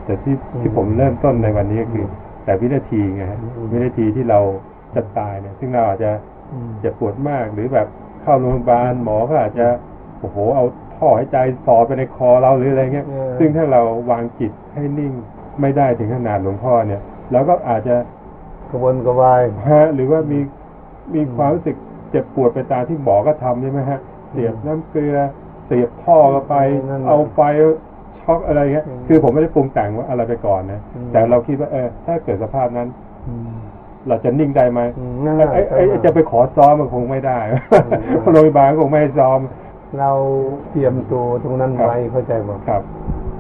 [0.05, 2.07] แต่ที่อืมที่ผมเริ่มต้นในวันนี้ก็คือ
[2.45, 4.41] แต่วินาทีไงฮะอืมวินาทีที่เรา
[4.95, 6.11] จะตายเนี่ย ซึ่งเราอาจจะ
[6.53, 7.87] อืมเจ็บปวดมากหรือแบบ
[8.23, 9.67] เข้าโรงพยาบาลหมอก็อาจจะ
[10.21, 10.65] โอ้โหเอา
[10.97, 15.13] ท่อหายใจสอดไปในคอเราหรืออะไรเงี้ยเออซึ่งถ้าเราวางจิตให้นิ่ง
[15.61, 17.01] ไม่ได้ถึงขนาดหลวงพ่อเนี่ย
[17.33, 17.97] เราก็อาจจะ
[18.71, 20.41] กระวนกระวายฮะหรือว่ามี
[21.15, 21.77] มีความรู้สึก
[22.11, 23.99] เจ็บปวดไปตามที่หมอก็ทำใช่ไหมฮะ
[24.31, 25.17] เสียบน้ำเกลือ
[25.67, 26.57] เสียบท่อเข้าไป
[26.89, 27.41] นั่นแหละเอาไฟ
[28.23, 32.89] ช็อกอะไรเงี้ยอืมคือผมไม่ได้ปรุงแต่งว่าอะไรไปก่อนนะอืมแต่เราคิดว่าเออถ้าเกิดสภาพนั้น
[33.29, 33.51] อืม
[34.09, 39.41] เราจะนิ่งได้ไหมอืมนั่นแหละไอ้ไอ้ไอ้จะไปขอซ้อมมันคงไม่ได้อืมโรงพยาบาลก็คงไม่ให้ซ้อม
[39.99, 40.11] เรา
[40.71, 42.83] เตรียมตัวตรงนั้นครับไว้เข้าใจบ่ครับ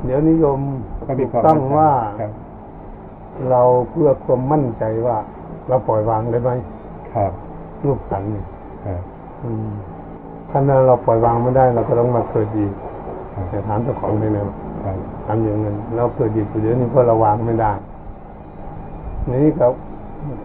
[0.04, 0.58] เดี๋ยวนิยม
[1.06, 2.32] ก็มีความต้องว่าครับ
[3.50, 5.16] เราเพื่อความมั่นใจว่า
[5.68, 6.50] เราปล่อยวางได้ไหม
[7.14, 7.32] ครับ
[7.84, 8.44] รูปขันธ์นี่
[8.86, 9.02] ครับ
[9.44, 9.70] อืม
[10.50, 12.72] ถ้าเราปล่อยวางไม่ได้ เราก็ต้องมาเกิดอีก
[13.34, 14.69] ครับแต่ถามเจ้าของเลยนะครับครับ
[15.26, 17.72] ทำอย่างนั้น เราเกิดอีกอยู่เดี๋ยวนี้เพราะเราวางไม่ได้
[19.30, 19.72] นี่ครับ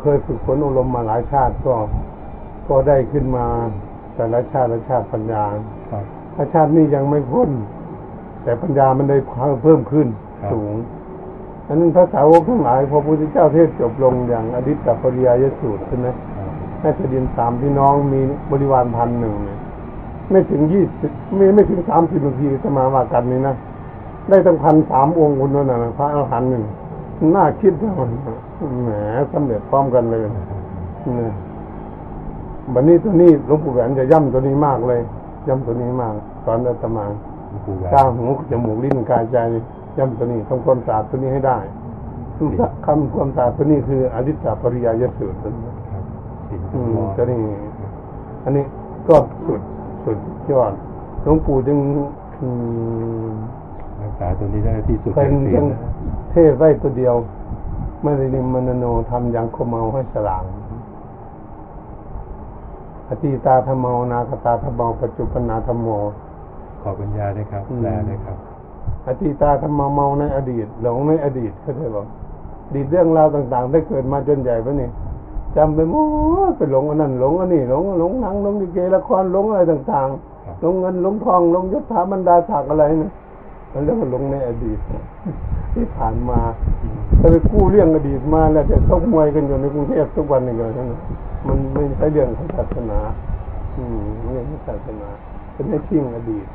[0.02, 1.76] เคยฝึกฝนอบรมมาหลายชาติก็
[2.68, 3.46] ก็ได้ขึ้นมา
[4.16, 5.44] แต่ละชาติละชาติปัญญา
[5.92, 6.04] ครับ
[6.36, 7.50] ถ้าชาตินี้ยังไม่พ้น
[8.44, 9.18] แต่ปัญญามันได้
[9.64, 10.08] เพิ่มขึ้น
[10.42, 10.76] ครับสูง
[11.68, 16.50] อันนั้นพระสาวกทั้งหลายพอพระพุทธเจ้าเทศน์จบลงอย่างอดิตตปริยายสูตรใช่ไหมครับ
[16.82, 18.22] ให้แผ่นดินสามพี่น้องมี
[18.52, 19.60] บริวารพันหนึ่งเนี่ย
[20.32, 23.56] ไม่ถึงยี่สิบไม่ไม่ถึงสามสิบนาทีจะมาว่ากันนี่นะ
[24.30, 26.64] ได้ตั้งพันสามองค์คนนั้นนะพระอรหันต์หนึ่ง
[27.36, 28.10] น่าคิดนะมัน
[28.84, 28.90] แหม
[29.32, 31.34] สำเร็จพร้อมกันเลยเนี่ย
[32.74, 35.02] บันนี้ตัวนี้หลวงปู่แหวนจะย่ำตัวนี้มากเลย
[35.48, 36.14] ย่ำตัวนี้มาก
[36.46, 37.06] สอนอาตมา
[37.50, 39.38] หลวงปู่แหวนตาหูจมูกลิ้นกายใจ
[39.98, 41.58] ย่ำตัวนี้ทำความสะอาดตัวนี้ให้ได้
[42.86, 46.04] คำความสะอาดตัวนี้คืออริสาปริยายสูตรตัวนี้ครับ
[46.50, 47.42] สิ่งอืที่มมองก็นี่
[48.44, 48.66] อันนี้
[49.08, 49.62] ก็สุด
[50.04, 50.18] สุด
[50.52, 50.74] ยอด
[51.24, 51.78] หลวงปู่จึง
[52.42, 52.48] อื
[53.30, 53.34] ม
[53.64, 53.65] รัก
[54.20, 55.80] ษาตัวนี้ได้ที่สุดเป็นแห่งศียัลงนะ
[56.32, 57.16] เทศไว้ตัวเดียว
[58.04, 60.44] ไม่ได้นิมนโนทำยังคมเมาให้สลาง
[63.10, 65.88] อติตาธรรมโมนาคตาธรรมโมปัจจุปนาธรรมโม
[66.82, 68.38] ขอปัญญาด้วยครับอืมแปลด้วยครับ
[69.08, 72.04] อติตาธรรมเมาในอดีต หลงในอดีตเข้าใจบ่อ
[72.76, 74.90] ดีตเรื่องราวต่าง ๆ ได้เกิดมาจนใหญ่ปะนี่
[75.56, 75.96] จำไปหม
[76.50, 80.08] ดไปหลงอันนั้นหลงอันนี้หลงหลงหนังหลงลิเกละครหลงอะไรต่าง
[80.46, 83.12] ครับๆหลงเงินหลงทองหลงยศถาบรรดาศักดิ์อะไรนะ
[83.76, 84.80] มันเรียกว่าหลงในอดีต
[85.74, 86.40] ที่ผ่านมา
[87.20, 90.94] ถ้าไปกู้เรื่องอดีตมาแล้วจะชกมวยกันอยู่ในกรุงเทพทุกวันนี่ก็ใช่ไหม
[91.48, 93.00] มันไม่ใช่เรื่องของศาสนา
[93.78, 95.10] อืมไม่ใช่ศาสนา
[95.54, 96.46] เป็นให้ทิ้งอดีต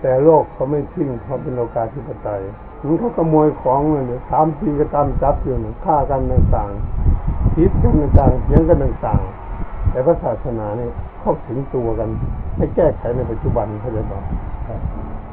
[0.00, 2.40] แต่โลกเขาไม่ทิ้งเขาเป็นโลกาธิปไตย
[2.86, 10.88] มันเขาขโมยของเลยสามปีก็ตามจับอยู่นะฆ่ากันต่างๆคิดกันต่างๆเถียงกันต่างๆแต่พระศาสนานี่
[11.20, 12.08] เข้าถึงตัวกัน
[12.56, 14.20] ให้แก้ไขในปัจจุบันเขาใจป่ะ
[14.66, 14.80] ครับ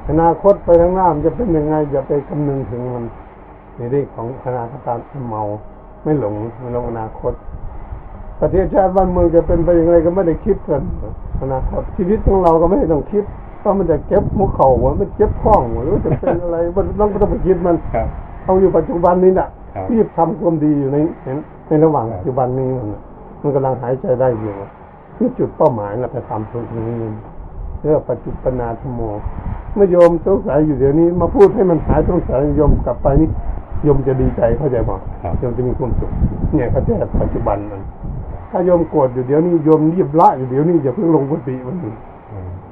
[0.09, 3.05] อนาคตไปข้างหน้ามันจะเป็นยังไงอย่าไปคำนึงถึงมัน
[3.77, 5.43] ในเรื่องของอนาคตการเมา
[6.03, 7.33] ไม่หลงไม่หลงอนาคต
[8.41, 10.81] ประเทศชาติบ้านเมืองจะเป็นไปยังไงก็ไม่ได้คิดกัน
[11.41, 13.23] อนาคตชีวิตของเราก็ไม่ได้ต้องคิด
[13.59, 18.07] เพราะมันจะเก็บมุกเข่าหัวมันเจ็บข้องหัวหรือว่าจะเป็นอะไรมันต้องไม่ต้องไปคิดมันครับ
[18.43, 21.27] เอาอยู่ปัจจุบันนี้น่ะครับรีบทำความดีอยู่ในใน
[21.67, 23.01] ในระหว่างปัจจุบันนี้มันน่ะ
[23.41, 24.53] มันกำลังหายใจได้อยู่
[25.19, 26.91] นี่จุดเป้าหมายเราจะทำตรงนี้
[27.81, 29.01] เรื่องปัจจุปนาธรรมโม
[29.73, 33.29] เมื่อโยมสงสัยอยู่เดี๋ยวนี้มาพูดให้มันหายสงสัยโยมกลับไปนี่
[33.83, 36.11] โยมจะดีใจเข้าใจบ่ครับโยมจะมีความสุข
[36.53, 37.81] เนี่ยเขาแก้ปัจจุบันมัน
[38.51, 41.95] ถ้าโยมโกรธอยู่เดี๋ยวนี้โยมรีบละอยู่เดี๋ยวนี้อย่าเพิ่งลงกุฏิมันอืม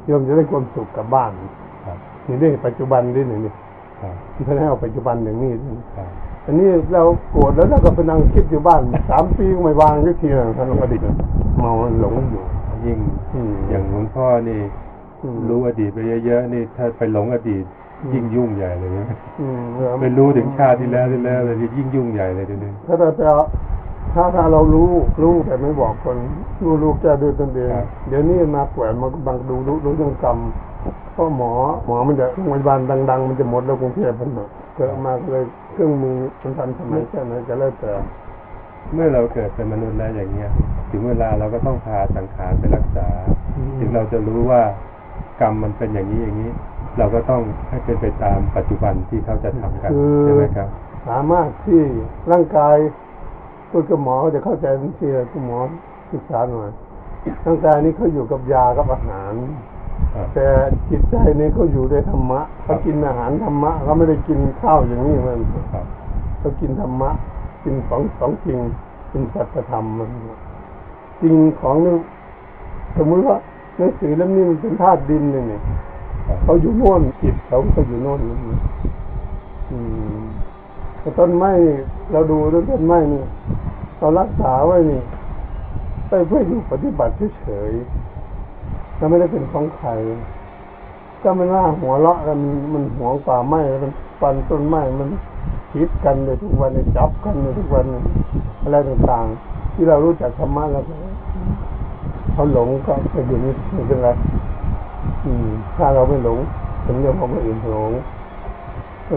[0.05, 1.31] โยมจะได้ความสุขกลับบ้าน
[1.85, 3.53] ครับนี่ได้ปัจจุบันได้หนึ่งนี่
[4.01, 5.51] ครับที่เขาให้เอาปัจจุบันอย่างนี้
[5.97, 6.09] ครับ
[6.45, 11.01] อันนี้เราโกรธแล้วเราก็ไปนั่งคิดอยู่บ้านสามปีก็ไม่วางสักทีนะท่านหลวงอดีต
[11.59, 12.43] เมาหลงอยู่
[12.85, 12.97] ยิ่ง
[13.33, 14.84] อืมอย่างหลวงพ่อนี่อืม
[15.49, 17.65] รู้อดีตไปเยอะๆนี่ถ้าไปหลงอดีต
[18.03, 19.07] อืมยิ่งยุ่งใหญ่เลยนะ
[19.41, 23.39] อืมเออไปรู้ถึงชาติที่แล้วที่แล้วเลยนี่ยิ่งยุ่งใหญ่เลยทีนี้ถ้าเราไปเอา
[24.13, 24.89] ถ้าถ้าเรารู้
[25.21, 26.17] รู้แต่ไม่บอกคน
[26.63, 27.69] รู้รู้แก้ด้วยตนเอง
[28.07, 30.37] เดี๋ยวนี้มาป่วยมันก็บังดูรู้รู้เรื่องกรรม
[31.13, 31.51] เพราะหมอ
[31.85, 37.91] หมอมันจะโรงพยาบาลดัง ๆ มันจะหมดแล้วกรุงเทพมันหมดเกิดมาก็เลยเครื่องมือมันทันสมัยแค่ไหนก็แล้วแต่
[38.93, 40.51] เมื่อเราเกิดเป็นมนุษย์แล้วอย่างเงี้ย
[40.91, 43.07] ถึงเวลาเราก็ต้องพาสังขารไปรักษา
[43.57, 44.61] อืมถึงเราจะรู้ว่า
[45.39, 46.51] กรรมมันเป็นอย่างนี้อย่างนี้
[46.97, 50.67] เราก็ต้องให้เป็นไปตามปัจจุบันที่เขาจะทำกันคือใช่ไหมครับ
[51.07, 51.81] สามารถที่
[52.31, 52.75] ร่างกาย
[53.69, 55.59] พูดกับหมอจะเข้าใจทันทีเลยคุณหมอ
[56.11, 56.69] ศึกษาหน่อย
[57.45, 59.33] ร่างกายนี้เขาอยู่กับยากับอาหาร
[60.13, 60.47] ครับแต่
[60.89, 65.39] จิตใจนี่เขาอยู่ด้วยธรรมะเขากินอาหารธรรมะเขาไม่ได้กินข้าวอย่างนี้มัน
[65.73, 65.85] ครับ
[66.39, 67.09] เขากินธรรมะ
[67.63, 68.59] กินของสองจริง
[69.09, 70.09] เป็นสัจธรรมมัน
[71.21, 71.93] จริงของนี่
[72.97, 73.37] สมมติว่า
[73.77, 75.61] หนังสือเล่มนี้มันเป็นธาตุดินเนี่ย
[76.43, 78.19] เขาอยู่โน่นจิตเขาก็อยู่โน่น
[79.71, 79.77] อื
[80.21, 80.23] ม
[80.99, 81.51] แต่ต้นไม้
[82.11, 82.37] เราดู
[82.69, 83.23] ต้นไม้นี่
[83.99, 85.01] เรารักษาไว้นี่
[86.07, 89.89] ไปเพื่ออยู่ปฏิบัติเฉยๆแล้วไม่ได้เป็นของใคร
[91.21, 92.37] ก็มันว่าหัวเราะกัน
[92.73, 95.09] มันหวงป่าไม้มันปันต้นไม้มัน
[95.73, 97.85] คิดกันเลยทุกวันจับกันเลยทุกวัน
[98.63, 100.83] อะไรต่างๆ ที่เรารู้จักธรรมะแล้ว
[102.35, 104.09] เขาหลงก็ไปอยู่นี่ไม่เป็นไร
[105.25, 106.39] อืมถ้าเราไม่หลง
[106.83, 107.91] เป็นเรื่องของคนอื่นหลง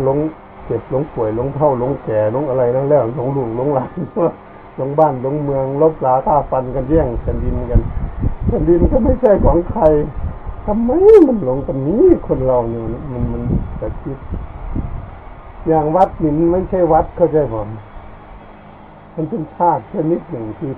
[0.04, 0.18] หลง
[0.66, 3.92] เจ็บหลงป่วยหลงเท่าหลงแก่หลงอะไรนั่นแล้วหลงลูกหลงหลาน
[4.76, 7.80] หลงบ้านหลงเมืองลบลาท่าฟันกันแย่งแผ่นดินกัน
[8.46, 9.82] แผ่นดินก็ไม่ใช่ของใคร
[10.66, 10.90] ทำไม
[11.26, 13.42] มันหลงกันนี้คนเราเนี่ยมันมัน
[13.78, 14.18] แต่คิด
[15.68, 17.68] อย่างวัดนี่มันไม่ใช่วัดเข้าใจผม
[19.14, 20.70] มันเป็นธาตุชนิดหนึ่งที่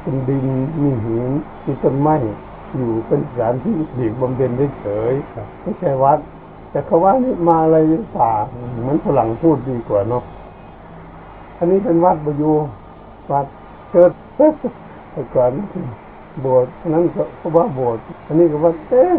[0.00, 0.46] เป็นดิน
[0.80, 1.24] มีหิน
[1.64, 2.16] มีต้นไม้
[2.76, 6.18] อยู่เป็นสถานที่เด็กบำเพ็ญเฉยๆครับไม่ใช่วัด
[6.70, 7.76] แต่เขาว่านี่มาอะไร
[8.16, 8.30] ป่า
[8.80, 10.22] เหมือนฝรั่งพูดดีกว่าเนาะ
[11.58, 12.54] อันนี้เป็นวัดบอยู่
[13.32, 13.46] วัด
[13.90, 14.10] เกิด
[15.12, 15.50] แต่ก่อน
[16.42, 19.14] โบสถ์อันนั้นก็เขาว่าโบสถ์อันนี้ก็วัดเอ๊ะ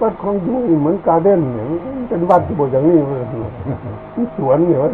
[0.00, 3.24] วัดของยูเหมือนการ์เด้นเนี่ยมันเป็นวัดที่โบสถ์อย่างนี้เลย
[4.16, 4.88] นี่สวนเนี่ยวะ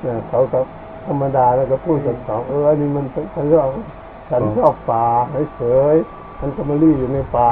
[0.00, 0.60] เนี่ยเขาก็
[1.06, 3.68] ธรรมดาแล้วก็พูดกันสองเอออันนี้มันเป็นฉันชอบ
[4.30, 5.06] ฉันชอบป่า
[5.56, 5.62] เฉ
[5.94, 5.96] ย
[6.38, 7.50] ฉันก็มารีอยู่ในป่า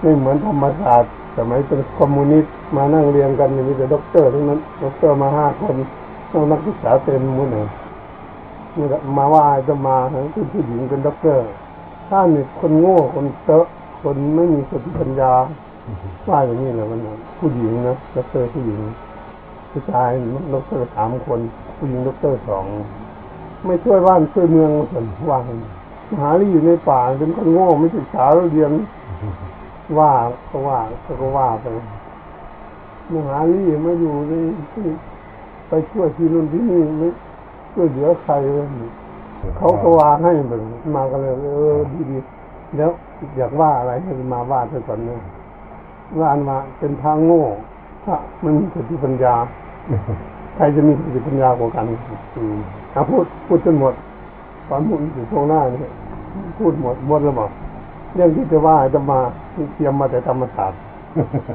[0.00, 5.76] ไม่เหมือนธรรมศาสตร์สมัยเป็นคอมมิวนิสต์มานั่งเรียนกันมีแต่ด็อกเตอร์ทั้งนั้นด็อกเตอร์มาห้าคน
[6.32, 7.66] ต้องนักศึกษาเต็มหมดเลย
[8.76, 8.86] นี่
[9.18, 11.46] มาว่าจะมาทั้งเป็นผู้หญิงเป็นด็อกเตอร์
[12.08, 13.66] ถ้านี่คนโง่คนเตอะ
[14.02, 15.32] คนไม่มีสติปัญญา
[16.28, 18.80] ว่าอย่างนี้แหละมันน่ะผู้หญิงนะด็อกเตอร์ผู้หญิง
[19.70, 20.08] ผู้ชาย
[20.54, 21.40] ด็อกเตอร์สามคน
[21.76, 22.64] ผู้หญิงด็อกเตอร์สอง
[23.66, 25.70] ไม่ช่วยบ้านช่วยเมืองส่วนว่างนี้
[26.10, 28.72] มหาลี่อยู่ในป่าเป็นคนโง่ไม่ศึกษาเรียน
[29.98, 30.10] ว่า
[30.50, 31.66] ก็ว่าก็ก็ว่าไป
[33.12, 34.32] มหาลีมาอยู่ใน
[35.68, 37.08] ไปช่วยที่นู่นที่นี่ไม่
[37.72, 38.66] ช่วยเหลือใครเลย
[39.56, 40.62] เขาก็ว่าให้แบบ
[40.94, 41.76] มากันเลยเออ
[42.10, 42.90] ดีๆแล้ว
[43.36, 45.20] อยากว่าอะไรให้มาว่าไปก่อนเนี่ย
[46.20, 47.44] ว่านมาเป็นทางโง่
[48.04, 49.34] ถ้ามันมีสติปัญญา
[50.56, 51.84] ใครจะมีสติปัญญากว่ากัน
[52.36, 52.58] อืม
[52.94, 53.94] อะพูดพูดจนหมด
[54.68, 55.90] ตอนพูดอยู่ช่วงหน้านี่
[56.58, 57.50] พูดหมดหมดแล้วบอก
[58.14, 59.18] เรื่องที่จะว่าจะมา
[59.74, 60.78] เตรียมมาแต่ธรรมศาสตร์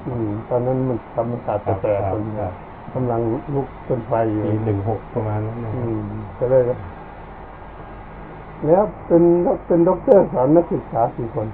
[0.08, 2.54] อืมตอนนั้นมันธรรมศาสตร์แต่แต่คนครับ
[2.94, 3.22] กำลัง
[3.56, 6.02] ลุกเป็นไฟอยู่ปีหนึ่งหกประมาณนั้นนะอืม
[6.40, 6.74] ก็เลยก็
[8.68, 9.24] แล้วเป็น
[9.68, 11.48] เป็นด็อกเตอร์สอนนักศึกษาสี่คน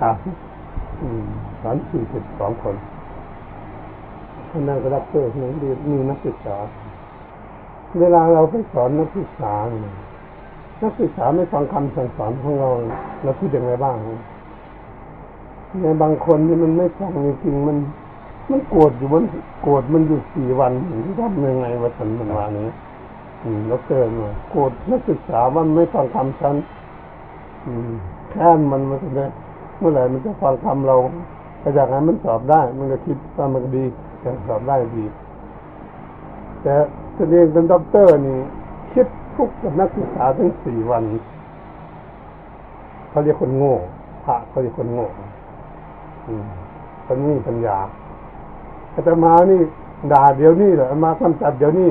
[0.00, 0.16] ครับ
[1.00, 1.24] อืม
[1.62, 2.99] สอนสี่สิบสองคนค
[4.60, 5.54] นนั้นก็ด็อกเตอร์คนนั้น
[5.90, 6.56] มีนักศึกษา
[8.00, 9.94] เวลาเราไปสอนนักศึกษาเนี่ย
[10.82, 12.68] นักศึกษาไม่ฟังคำสั่งสอนของเรา
[13.22, 13.96] เราคิดอย่างไรบ้าง
[15.82, 17.12] ในบางคนนี่มันไม่ฟัง
[17.44, 17.76] จริงมัน
[18.50, 19.24] มันโกรธอยู่มัน
[19.62, 20.72] โกรธมันอยู่สี่วัน
[21.04, 22.72] ที่ทำยังไงวะฉันมันว่านี้ย
[23.42, 26.54] อืมแล้วเกินมาโกรธนักศึกษาว่ามันไม่ฟังคำฉัน
[27.66, 27.90] อืม
[28.30, 29.30] แค้นมันมาเลย
[29.78, 30.96] เมื่อไหร่มันจะฟังคำเรา
[31.60, 33.84] แต่จากนั้นมันสอบได้ มันก็คิดว่ามันดี
[34.46, 35.04] สอบได้ดี
[36.62, 36.74] แต่
[37.16, 38.38] ตัวเองเป็นด็อกเตอร์นี่
[38.92, 39.06] คิด
[39.36, 41.02] ทุกข์กับนักศึกษาทั้งสี่วัน
[43.10, 43.74] เขาเรียกคนโง่
[44.24, 45.06] พระเขาเรียกคนโง่
[46.26, 46.46] อืม
[47.06, 47.78] คนนี้ปัญญา
[48.94, 49.60] อาตมานี่
[50.12, 51.90] ด่าเดี๋ยวนี้แหละอาตมากำจัดเดี๋ยวนี้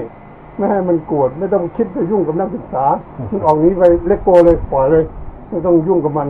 [0.58, 2.86] ไม่ให้มันโกรธไม่ต้องคิดไปยุ่งกับนักศึกษา
[3.32, 5.04] มันออกนี้ไปเล็กโกเลยปล่อยเลย
[5.50, 6.28] ไม่ต้องยุ่งกับมัน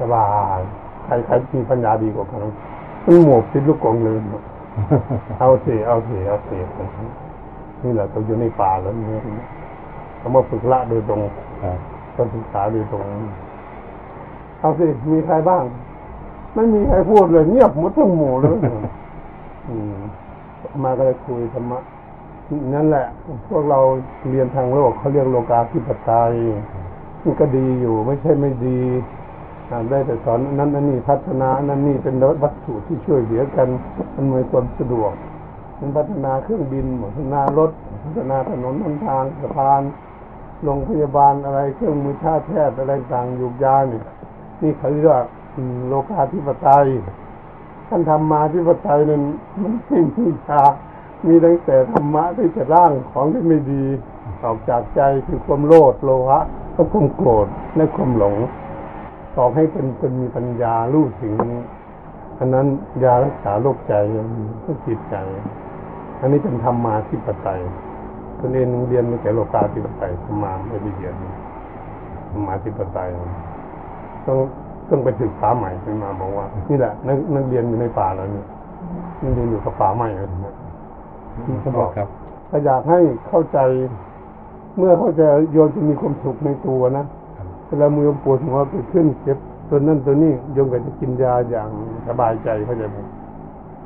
[0.00, 0.26] สบา
[0.58, 0.60] ย
[1.04, 2.38] ใครใครมีปัญญาดีกว่าเขา
[3.04, 4.18] มันหมวกติดลูกกองเลย
[5.40, 6.58] เอาสิเอาสิเอาสิ
[7.82, 9.20] นี่แหละต้องอยู่ในป่าแล้วเนี่ย
[10.18, 11.20] เขามาฝึกละโดยตรง
[11.62, 11.78] ครับ
[12.16, 13.04] การศึกษาโดยตรง
[14.60, 15.64] เอาสิมีใครบ้าง
[16.54, 18.56] ไม่มีใครพูดเลยเงียบหมดทั้งหมู่เลย
[19.68, 19.96] อืม
[20.84, 21.78] มาก็เลยคุยธรรมะ
[22.74, 23.06] นั่นแหละ
[23.48, 23.80] พวกเรา
[24.30, 26.32] เรียนทางโลกเขาเรียกโลกาธิปไตย
[27.22, 28.78] มันก็ดีอยู่ ไม่ใช่ไม่ดี
[29.90, 33.68] ได้แต่สอนนั้นนนี้พัฒนานั้นนี่เป็นวัตถุที่ช่วยเหลือกัน
[34.14, 35.12] มันมีความสะดวก
[35.80, 37.70] มันพัฒนาเครื่องบินพัฒนารถ
[38.04, 39.82] พัฒนาถนนหนทางสะพาน
[40.64, 44.04] โรงพยาบาลอะไรเครื่องมือชาติแพทย์อะไรต่างยุกยาเนี่ย
[44.62, 45.20] นี่เขาเรียกว่า
[45.88, 46.86] โลกาธิปไตย
[47.88, 49.22] ท่านธรรมาธิปไตยนั้น
[49.60, 50.62] มันไม่มีชา
[51.26, 53.84] มีตั้งแต่ธรรมะที่จะร่างของที่ไม่ดี
[54.42, 56.40] ออกจากใจคือความโลภโลภะ
[56.74, 58.36] และความโกรธและความหลง
[59.38, 61.34] ออกให้เป็นเป็นมีปัญญารู้ถึง
[62.38, 62.66] อันนั้น
[63.04, 63.94] ยารักษาโรคใจ
[64.64, 65.16] ก็จิตใจ
[66.20, 67.60] อันนี้เป็นธรรมาธิปไตย
[68.38, 71.14] ตนเองเรียนมาแต่โลกาธิปไตยธรรมาไม่ได้เรียน
[72.30, 73.08] ธรรมาธิปไตย
[74.26, 74.38] ต้อง
[74.88, 78.46] ต้องไปศึกษาใหม่ขึ้นมาบอกว่า นี่แหละนักนักเรียนอยู่ในป่าแล้วเนี่ย
[79.22, 80.54] นักเรียนอยู่กับป่าใหม่เลยนะ
[81.60, 82.08] เขาบอกครับ
[82.50, 83.58] ถ้าอยากให้เข้าใจ
[84.76, 85.22] เมื่อเข้าใจ
[85.52, 87.04] โยมจะมีความสุขในตัวนะ
[87.66, 91.68] เวลามือปวดหัวไปขึ้นเจ็บตัวนั่นตัวนี้โยมก็จะกินยาอย่าง
[92.06, 92.96] สบายใจเข้าใจไหม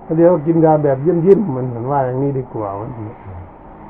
[0.03, 2.90] เขาเรียกว่ากินยาแบบยิ้มยิ้มมันเหมือนว่าอย่างนี้ดีกว่ามัน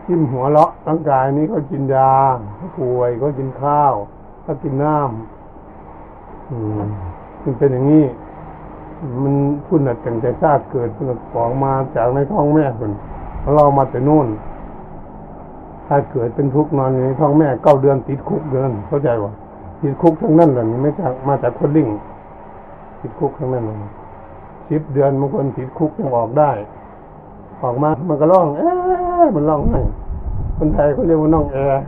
[0.08, 2.12] ยิ้มหัวเราะร่างกายนี้เขากินยา
[2.56, 3.94] เขาป่วยเขากินข้าว
[4.42, 6.80] เขากินน้ำอืม
[7.42, 8.04] มันเป็นอย่างนี้
[9.22, 9.34] มัน
[9.66, 12.92] พุ่นน่ะตั้งแต่ชาติเกิดพุ่นน่ะของมาจากในท้องแม่คน
[13.54, 14.26] เรามาแต่นู่น
[15.86, 19.32] ถ้าเกิดเป็นทุกข์นอนอยู่ในท้องแม่เก้าเดือนติดคุกเดือนเข้าใจว่า
[19.80, 21.88] ติดคุกทั้งนั้นเลยไม่จากมาจากคนลิง
[23.00, 23.76] ติดคุกทั้งนั้นเลย
[24.68, 26.50] สิบเดือนบางคนติดคุกยังออกได้
[27.62, 29.80] ออกมา มันก็ร้อง เอ๊ะมันร้องไห้
[30.58, 31.84] คนไทยเขาเรียกว่าน้องแอร์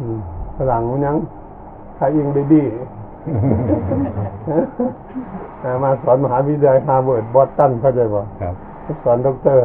[0.00, 0.18] อืม
[0.56, 1.16] ฝรั่งมันยัง
[1.96, 2.66] ไทยอิงเบบี้
[5.62, 8.54] อ่ามาสอนมหาวิทยาลัยฮาร์วาร์ดบอสตันเข้าใจป่ะครับ
[9.04, 9.62] สอนด็อกเตอร์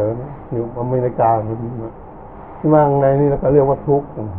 [0.52, 1.30] อยู่อเมริกา
[2.58, 4.30] ที่ว่างในนี่เขาเรียกว่าทุกข์อืม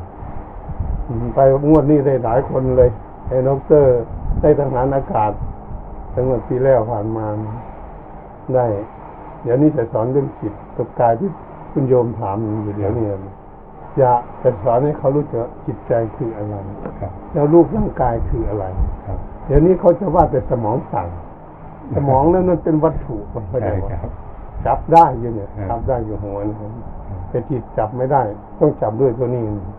[1.34, 2.90] ไปงวดนี้ได้หลายคนเลย
[3.28, 3.98] ไอ้ด็อกเตอร์
[4.40, 5.32] ได้ทหารอากาศ
[6.14, 7.26] ตั้งแต่ปีแล้วผ่านมา
[8.54, 8.66] ได้
[9.42, 11.30] เดี๋ยวนี้จะสอนเรื่องจิตกับกายที่
[11.72, 13.06] คุณโยมถามอยู่เดี๋ยวนี้
[13.98, 16.54] อยากจะสอนให้เขารู้จักจิตใจคืออะไร
[17.00, 18.64] ครับแล้วรูปร่างกายคืออะไร
[19.06, 21.08] ครับเดี๋ยวนี้เขาจะว่าแต่สมองสั่ง
[21.96, 24.12] สมองนั้นมันเป็นวัตถุมันเข้าใจใช่ว่าครับ
[24.66, 26.70] จับได้อยู่เนี่ยครับจับได้อยู่หัวนะครับ
[27.28, 28.22] แต่จิตจับไม่ได้
[28.58, 29.76] ต้องจับด้วยตัวนี้ครับ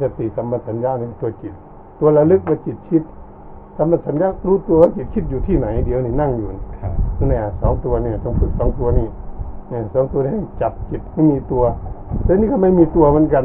[0.00, 1.54] สติสัมปชัญญะนี่ตัวจิต
[1.98, 3.02] ตัวระลึกว่าจิตคิด
[3.76, 6.48] สัมปชัญญะรู้ตัวว่าจิตคิดอยู่ที่ไหนเดี๋ยวนี่นั่งอยู่
[6.80, 6.92] ครับ
[7.28, 9.08] เนี่ยสองตัวเนี่ยต้องฝึกสองตัวนี่
[9.68, 11.64] เนี่ยสองตัวนี้ให้จับจิตไม่มีตัว
[12.24, 13.44] แต่นี่ก็ไม่มีตัวเหมือนกัน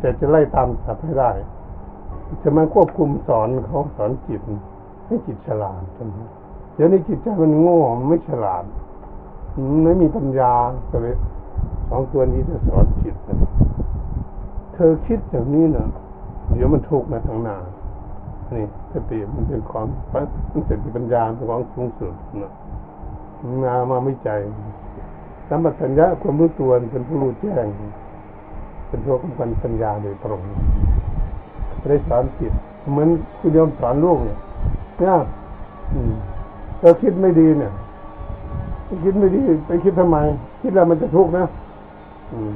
[0.00, 1.30] แต่จะไล่ตามจับให้ได้
[2.42, 4.40] จะมาควบคุมสอนเขาสอนจิต
[5.06, 6.26] ให้จิตฉลาดตรงนี้
[6.74, 8.64] เดี๋ยวนี้จิตใจมันโง่มันไม่ฉลาด
[9.54, 10.52] มันไม่มีปัญญา
[10.90, 11.14] ก็เลย
[11.90, 13.36] สองตัวนี้จะสอนจิตนะ
[14.74, 15.86] เธอคิดอย่างนี้นะ
[16.54, 17.56] เดี๋ยวมันทุกข์ในะทางหน้า
[18.56, 20.24] นี่สติมันเป็นของมัน
[20.68, 22.52] สติปัญญาเป็นของสูงสุดนะ
[23.62, 24.30] มามาไม่ใจ
[25.48, 27.66] สัมปชัญญะความรู้ตัวเป็นผู้รู้แจ้ง
[28.88, 30.40] เป็นตัวของปัญปัญญาโดยตรง
[31.88, 32.52] ได้สอนจิต
[32.90, 33.08] เหมือน
[33.38, 34.38] คุณโยมสอนลูกเนี่ย
[34.98, 35.14] เนี่ย
[35.92, 36.14] อืม
[36.80, 37.72] เราคิดไม่ดีเนี่ย
[39.04, 40.16] คิดไม่ดี ไปคิดทำไม
[40.60, 41.44] คิดแล้วมันจะทุกข์นะ
[42.32, 42.54] อืม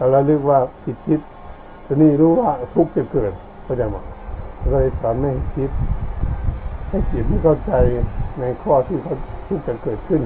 [0.00, 1.20] แต่ถ้าเราเรียกว่าผิดคิด
[1.86, 3.32] ทีนี้รู้ว่าทุกข์จะเกิด
[3.64, 3.96] เข้าใจไหม
[4.60, 5.70] ก็เลยสอนไม่ให้คิด
[6.88, 7.72] ให้จิตไม่เข้าใจ
[8.40, 9.14] ในข้อที่เขา
[9.48, 10.22] ทุกข์จะเกิดขึ้น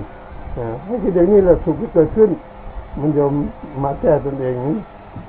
[0.58, 2.30] นะให้คิดอย่างนี้แหละทุกข์จะเกิดขึ้น
[3.00, 3.32] มันโยม
[3.84, 4.54] มาแก้ตนเอง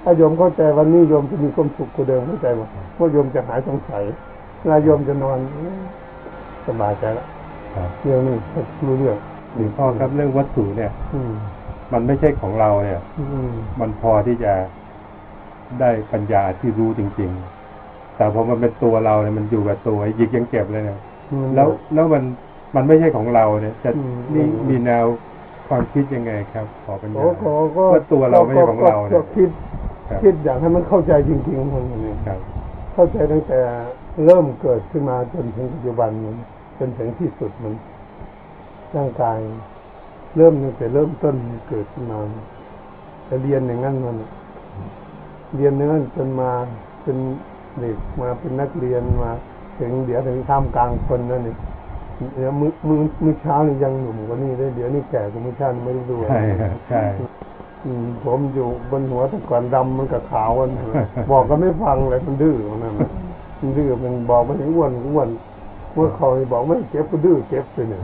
[0.03, 2.61] ถ้าโยมเข้าใจวันนี้โยมจะมีความสุขกว่าเดิมเข้าใจไหม
[2.93, 4.03] เพราะโยมจะหายสงสัย
[4.59, 5.37] เวลาโยมจะนอน
[6.67, 7.27] สบายใจแล้ว
[7.75, 8.37] ครับเรื่องนี้
[8.87, 9.17] รู้เรื่อง
[9.53, 11.19] หลวงพ่อครับเรื่องวัตถุเนี่ยอื
[11.89, 14.53] มมันไม่ใช่ของเราเนี่ยอืมมันพอที่จะ
[15.79, 17.31] ได้ปัญญาที่รู้จริง
[17.73, 20.99] ๆ แต่พอมันเป็นตัวเราเนี่ยมันอยู่กับตัวหยิกยังเก็บเลยเนี่ย
[21.55, 22.23] แล้วแล้วมัน
[22.75, 25.05] มันไม่ใช่ของเราเนี่ย จะอืมนี่มีแนว
[25.67, 27.43] ความคิดยังไงครับ ขอปัญญาโอ้โห
[27.75, 29.49] ก็ว่าตัวเราไม่ใช่ของเราก็เนี่ยคิด
[30.09, 32.39] ครับคิดอยากให้มันเข้าใจจริงๆคนนี้ครับ
[32.93, 33.59] เข้าใจตั้งแต่
[34.25, 36.35] เริ่มเกิดขึ้นมาจนถึงปัจจุบันมัน
[36.79, 37.73] จนถึงที่สุดมัน
[38.95, 39.37] ร่างกาย
[40.35, 41.35] เริ่มตั้งแต่เริ่มต้น
[41.69, 42.17] เกิดขึ้นมา
[43.27, 44.17] จะเรียนอย่างนั้นมัน
[45.55, 46.49] เรียนอย่างนั้นจนมา
[47.03, 47.17] เป็น
[47.79, 49.31] เด็กมาเป็นนักเรียนมา
[49.79, 51.55] ถึงเดี๋ยวถึงท่ามกลางคนนั่นนี่
[52.35, 57.01] เดี๋ยวมือมือมือเช้านี่ยังหนุ่มกว่านี้ได้เดี๋ยวนี่แก่กว่ามือเช้านี่ไม่รู้ดูใช่ครับใช่
[57.85, 60.69] อืมผมอยู่บนหัวแต่ก่อนดำมันกับขาวกัน
[61.31, 63.09] บอกก็ไม่ฟังเลยมันดื้อมันนั่นน่ะ
[63.59, 65.29] มันดื้อมันบอกมันอ้วนอ้วน
[65.95, 68.01] เมื่อเขาบอกไม่เก็บก็ดื้อเก็บไปเนี่ย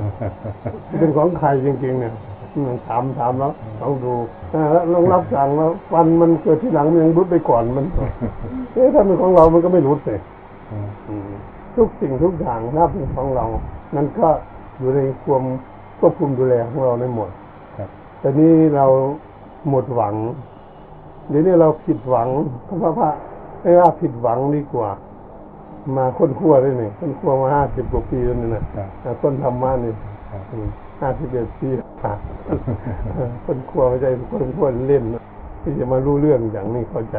[0.99, 2.13] เป็นของใครจริงๆเนี่ย
[2.55, 3.51] อืมถามถามแล้ว
[3.81, 4.13] ลองดู
[4.53, 7.85] อ่าแล้วลองรับสั่งแล้วฟันมันเกิดที่หลังมันยังรุดไปก่อนมัน
[8.73, 10.19] เอ๊ะถ้าเป็นของเรามันก็ไม่รุดเลย
[11.09, 11.31] อืม
[11.75, 13.45] ทุกสิ่งทุกอย่างถ้าเป็นของเรา
[13.95, 14.27] มันก็
[14.77, 15.43] อยู่ในความ
[15.99, 17.29] ควบคุมดูแลของเราในหมด
[17.77, 18.85] ครับแต่นี้เรา
[19.69, 20.15] หมดหวัง
[21.29, 22.27] เดี๋ยวนี้เราผิดหวัง
[22.65, 23.09] เพราะว่าพระ
[23.61, 24.89] ไม่ว่าผิดหวังดีกว่า
[25.97, 29.91] มาค้นคว้าได้เนี่ยค้นคว้ามาห้าสิบกว่าปีแล้วนี่นะครับอ่าคนธรรมะนี่
[30.31, 30.43] ครับ
[31.01, 31.69] ห้าสิบเอ็ดปี
[32.03, 32.13] ค่ะ
[33.13, 35.21] เออคนคว้าไม่ใช่คนคว้าเล่นนะ
[35.61, 37.17] ที่จะมารู้เรื่องอย่างนี้เข้าใจ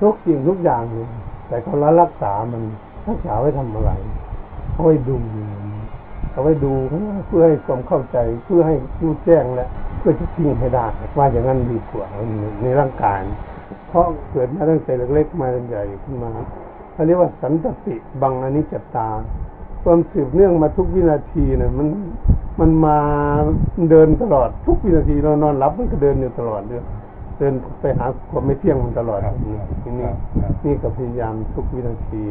[0.00, 1.08] ทุกสิ่งทุกอย่างเนี่ย
[1.48, 2.62] แต่เขาละรักษามัน
[3.08, 3.92] รักษาไว้ทำอะไร
[4.72, 5.16] เอาไว้ดู
[6.32, 6.72] เอาไว้ดู
[7.26, 10.86] เพื่อให้ความเข้าใจเพื่อให้รู้แจ้งและเพื่อจะทิ้งให้ได้
[11.18, 12.06] ว่าอย่างนั้นดีกว่า
[12.62, 13.20] ในร่างกาย
[13.88, 16.30] เพราะเกิดมาตั้งแต่เล็กๆมาจนใหญ่ขึ้นมา
[17.00, 19.08] เขาเรียกว่าสันตติบังอนิจจตา
[19.84, 21.88] ความสืบเนื่องมาทุกวินาทีเนี่ยมัน
[22.60, 22.98] มันมา
[23.90, 26.82] เดินตลอดทุกวินาทีเรานอนหลับมันก็เดินอยู่ตลอดเดิน
[27.38, 30.04] เดินไปหาความไม่เที่ยงมันตลอดครับนี่ครับนี่
[30.42, 32.22] ครับนี่ก็พยายามทุกวินาที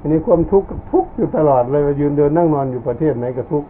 [0.00, 3.68] อันนี้ความทุกข์ก็ทุกข์อยู่ตลอดเลยว่ายืนเดินนั่งนอนอยู่ประเทศไหนก็ทุกข์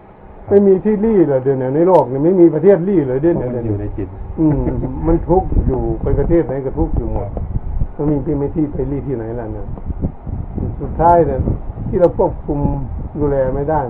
[0.48, 4.08] ไม่มีที่รี่เลยเดี๋ยวนี้ในโลกนี้ไม่มีประเทศรี่เลยเดี๋ยวเพนี้ราะมันอยู่ในจิต
[4.40, 4.62] อืม
[5.06, 7.30] มันทุกข์อยู่ไปประเทศไหนก็ทุกข์อยู่หมด
[7.96, 9.66] มันมีที่ไม่ที่ไปรี่ที่ไหนล่ะเนี่ย
[10.80, 11.40] สุดท้ายเนี่ย
[11.88, 12.58] ที่เราควบคุม
[13.18, 13.80] ดูแลไม่ได้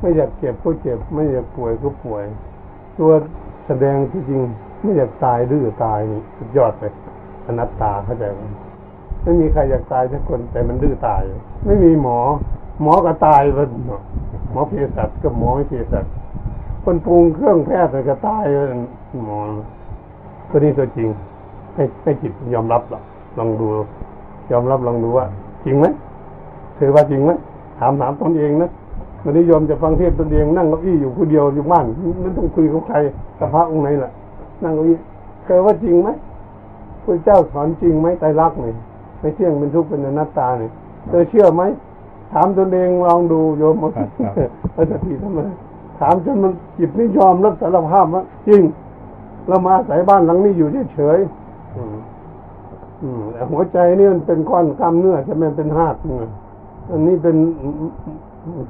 [0.00, 2.24] ไม่อยากเจ็บก็เจ็บ ไม่อยากป่วยก็ป่วย
[2.98, 3.10] ตัว
[3.66, 4.42] แสดงที่จริง
[4.82, 6.92] ไม่อยากตายดื้อตายนี่สุดยอดเลย
[7.46, 8.40] อนัตตาเข้าใจไหม
[9.22, 11.22] ไม่มีใครอยากตายสักคนแต่มันดื้อตาย
[11.66, 12.18] ไม่มีหมอ
[12.82, 13.58] หมอก็ตายไป
[14.52, 16.04] หมอเภสัชก็หมอไม่เภสัช
[16.84, 18.66] คนปรุงเครื่องแพทย์ก็ตายเลย
[19.24, 19.38] หมอ
[20.50, 21.08] ตัวนี้ตัวจริง
[21.74, 23.02] ให้ให้จิตยอมรับหรอก
[23.38, 23.66] ลองดู
[24.52, 25.26] ยอมรับลองดูว่า
[25.64, 25.86] จริงไหม
[26.78, 27.30] ถือว่าจริงไหม
[27.78, 28.70] ถามถามตนเองนะ
[29.22, 31.84] วันนี้โยมจะฟังเทศน์ตนเองนั่งเก้าอี้อยู่คนเดียวอยู่บ้าน
[32.22, 32.96] ไม่ต้องคุยกับใคร
[33.38, 34.10] กับพระองค์ไหนล่ะ
[34.62, 34.96] นั่งเก้าอี้
[35.44, 36.08] เคยว่าจริงไหม
[37.04, 38.76] พระเจ้าสอนจริงไหมไตรลักษณ์เนี่ย
[39.20, 40.70] ไม่เที่ยงเป็นทุกข์เป็นอนัตตาเนี่ย
[41.08, 41.62] เธอเชื่อไหม
[42.32, 45.40] ถามตนเองลองดูโยมเอาครับครับเอาสติทำไม
[46.00, 48.62] ถามจนมันจิตไม่ยอมรับสารภาพว่าจริง
[49.48, 52.13] เรามาอาศัยบ้านหลังนี้อยู่เฉยๆอืมอืมแต่
[53.52, 55.96] หัวใจนี่มันเป็นก้อนกล้ามเนื้อใช่ไหมเป็นหาก
[56.90, 57.36] อันนี้เป็น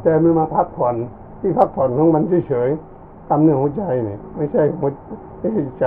[0.03, 0.97] แต่มันมาพักผ่อน
[1.41, 4.89] ที่พักผ่อนของมันเฉยๆกล้ามเนื้อหัวใจเนี่ยไม่ใช่หัว
[5.39, 5.87] ไม่ใช่ใจ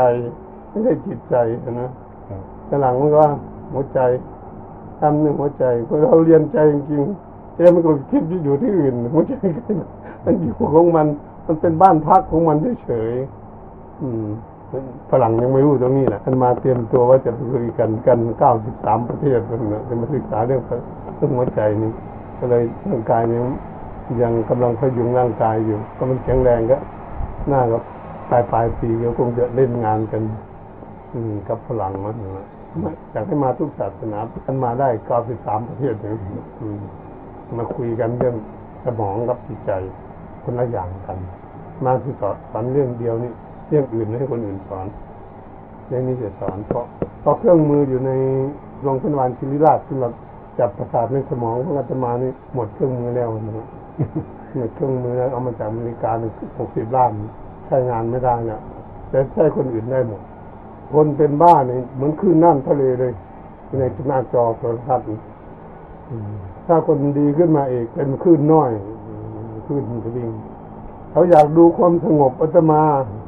[0.70, 1.36] ไม่ใช่จิตใจ
[1.80, 1.90] นะ
[2.30, 3.32] ครับแต่หลังมันก็ว่า
[3.74, 4.00] หัวใจ
[5.00, 9.36] กล้ามเนื้อหัวใจพอเราเรียนใจจริงๆใจมันก็คิดอยู่ที่อื่นหัวใจ
[10.26, 11.08] มันอยู่ของมัน
[11.48, 14.26] มันเป็นบ้านพักของมันเฉยๆอืม
[15.12, 20.62] ฝรั่งยังไม่รู้ตรงนี้แหละท่านมาเตรียมตัวว่าจะคุยกันกันเก้าสิบสามประเทศนั่นนะจะมาศึกษาเรื่อง
[21.16, 21.92] เรื่องหัวใจนี่
[22.40, 23.40] ก็เลยร่างกายนี้
[24.22, 26.78] ยังกำลังพยุงร่างกายอยู่ ก็มันแข็งแรงก็
[27.52, 27.80] น่าก็
[28.30, 30.22] ปลายปลายปีก็คงจะเล่นงานกัน
[31.14, 32.48] อืมกับฝรั่งมันนะ
[33.12, 36.16] อยากให้มาทุกศาสนาท่านมาได้เก้าสิบสามประเทศเลย
[36.62, 36.80] อืม
[37.58, 38.36] มาคุยกันเรื่อง
[38.86, 39.72] สมองกับจิตใจ
[40.44, 41.18] คนละอย่างกัน
[41.86, 42.14] มาคือ
[42.52, 43.32] สอนเรื่องเดียวนี่
[43.68, 44.86] เรื่องอื่นให้คนอื่นสอน
[45.88, 46.86] เรื่องนี้จะสอนเพราะ
[47.22, 48.12] เพราะเครื่องมืออยู่ใน
[48.82, 50.14] โรงพยาบาลศิริราชสำหรับ
[50.60, 53.68] จับประสาทในสมองของอาตมานี่หมดเครื่องมือแล้วนะ
[54.58, 57.12] หมดเครื่องมือแล้วเอามาจากอเมริกาหนึ่งหกสิบล้าน
[57.66, 58.62] ใช้งานไม่ได้เนี่ย
[59.10, 60.22] แต่ใช้คนอื่นได้หมด
[60.94, 63.14] คนเป็นบ้าเนี่ยเหมือนคลื่นน้ำทะเลเลย
[63.80, 65.06] ในหน้าจอโทรทัศน์
[66.68, 68.70] ถ้าคนดีขึ้นมาเอกเป็นคลื่นน้อย
[69.66, 70.30] คลื่นสวิง
[71.12, 72.82] เขาอยากดูความสงบอาตมา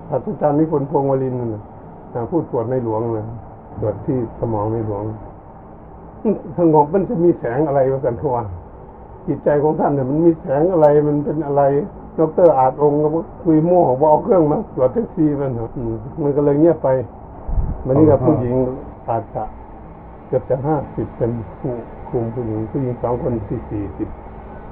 [0.10, 3.26] ศาสตราจารย์นิพนธ์พวงวลินทร์น่ะพูดตรวจในหลวงนะ
[3.80, 5.04] ตรวจที่สมองในหลวง
[6.60, 8.36] สงบมันจะมีแสงอะไรกันทั่ว
[9.28, 11.62] จิตใจของท่านเนี่ยมันมีแสงอะไรมันเป็นอะไร
[12.20, 13.08] ดรอาจองค์ก็
[13.44, 15.94] คุยมั่วบอกเอาเครื่องมาตรวจแท็กซี่มันเหรออืม
[16.24, 16.90] มันก็เลยเงียบไป
[17.86, 18.56] มันนี่กับผู้หญิง
[19.10, 19.44] อาจจะ
[20.28, 21.74] เกือบจะห้าสิบเป็นผู้
[22.10, 24.10] คุมผู้หญิงผู้หญิงสองคนที่สี่สิบ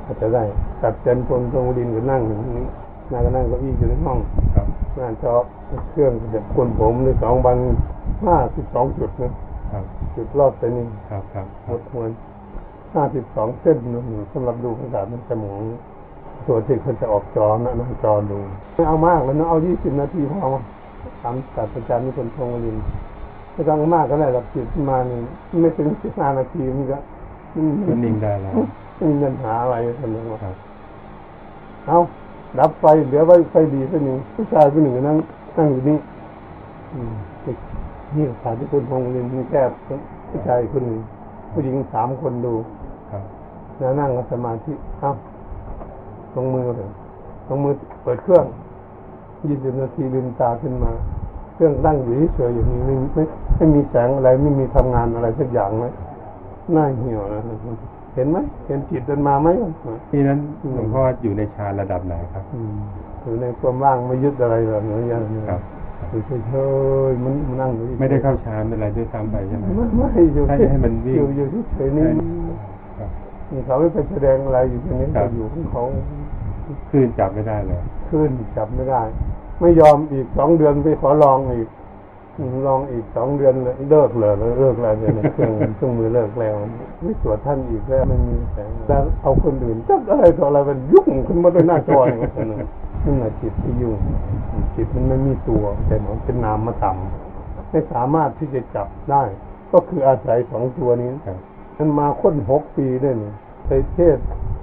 [0.06, 0.44] อาจจะได้
[0.82, 2.66] ตัดเจนพลตรงดินก็นั่งอยู่นี่
[3.12, 4.18] นั่งก็นั่งเก็อี้อยู่ในห้อง
[4.56, 4.68] ครับ
[5.00, 5.46] งานเฉพาะ
[5.90, 7.58] เครื่องเด็บคนผมในสองวัน
[8.26, 9.32] ห้าสิบสองจุดนะ
[9.72, 9.84] ครับ
[10.16, 12.10] จุดรอบไปนี่ครับครับคหรับมดมวล
[12.96, 15.62] ห้าสิบสองเส้นนะหนูสำหรับดูขนาดมันสมอง
[16.46, 18.40] ส่วนที่เขาจะออกจอนะหน้าจอดู
[18.76, 20.50] ไม่เอามากแล้วนะเอายี่สิบนาทีพอ
[21.22, 22.84] ถามศาสตราจารย์นิพนธ์พงศ์วรินทร์
[23.54, 25.20] ไม่ต้องมากก็ได้หรอกจิตขึ้นมานี่
[25.62, 26.98] ไม่ถึงสิบห้านาทีมันก็
[27.56, 28.54] อืมมันนิ่งได้แล้ว
[28.98, 30.56] ไม่มีปัญหาอะไรทำไมวะครับ
[31.88, 31.98] เอา
[32.60, 35.18] ดับไฟเหลือไว้ไฟดีสักหนึ่งผู้ชายคนหนึ่งก็นั่ง
[35.58, 35.98] นั่งอยู่นี่
[36.94, 37.16] อืม
[38.16, 39.62] นี่สาธิคุณพงศ์เรียนมีแค่
[40.30, 41.00] ผู้ชายคนหนึ่ง
[41.52, 42.54] ผู้หญิงสามคนดู
[43.12, 43.24] ครับ
[43.80, 45.12] แล้วนั่งกับสมาธิเอ้า
[46.36, 46.90] ลงมือเลย
[47.48, 47.74] ลงมือ
[48.04, 48.46] เปิดเครื่อง
[49.46, 50.92] ยี่สิบนาทีลืมตาขึ้นมา
[51.54, 53.24] เครื่องตั้งอยู่เฉยๆอย่างนี้ไม่ไม่
[53.56, 55.94] ไม่มีแสงอะไรไม่มีทำงานอะไรสักอย่างเลย
[56.74, 57.42] หน้าเหี่ยวนะ
[58.18, 58.38] เห็นไหม
[58.68, 59.48] เห็นจิตเดินมาไหม
[60.12, 62.76] ที่นั้นอืมหลวงพ่ออยู่ในฌานระดับไหนครับอืม
[63.24, 65.62] อยู่ในความว่างไม่ยึดอะไรแบบนี้อย่างนี้ครับ
[66.10, 66.54] อยู่เฉ
[67.10, 71.46] ยๆมันมันนั่งอยู่ไม่ได้เข้าฌานเป็นอะไรด้วยซ้ำไปใช่ไหมไม่ไม่อยู่ให้ให้มันวิ่งอยู่อยู่
[71.76, 72.06] เฉยๆนี่
[72.98, 73.10] ครับ
[73.52, 75.84] นี่เขาไม่ไปแสดงอะไรอยู่ตรงนี้ครัเขาบอยู่ของเขา
[76.90, 79.02] คลื่นจับไม่ได้เลยขึ้นจับไม่ได้
[79.62, 81.77] ไม่ยอมอีกสองเดือนไปขอลองอีกอืม
[82.68, 86.56] ลองอีกสองเดือนเลยเลิกเลยเลิกแล้วเนี่ยเครื่องเครื่องมือเลิกแล้ว
[87.04, 92.68] ไม่ตรวจท่านอีกแล้วไม่มีแสงแล้วเอาคนอื่นจับอะไรต่ออะไรมันยุ่งขึ้นมาด้วยหน้าจออย่างนั้นนะ
[93.06, 93.98] นี่แหละจิตที่ยุ่ง
[94.76, 99.24] จิตมันไม่มีตัว แต่มันเป็นนามมาต่ำไม่สามารถที่จะจับได้
[99.72, 101.38] ก็คืออาศัยสองตัวนี้ครับ
[101.78, 103.32] มันมาค้นหกปีด้วยนี่
[103.68, 104.18] ไปเทศ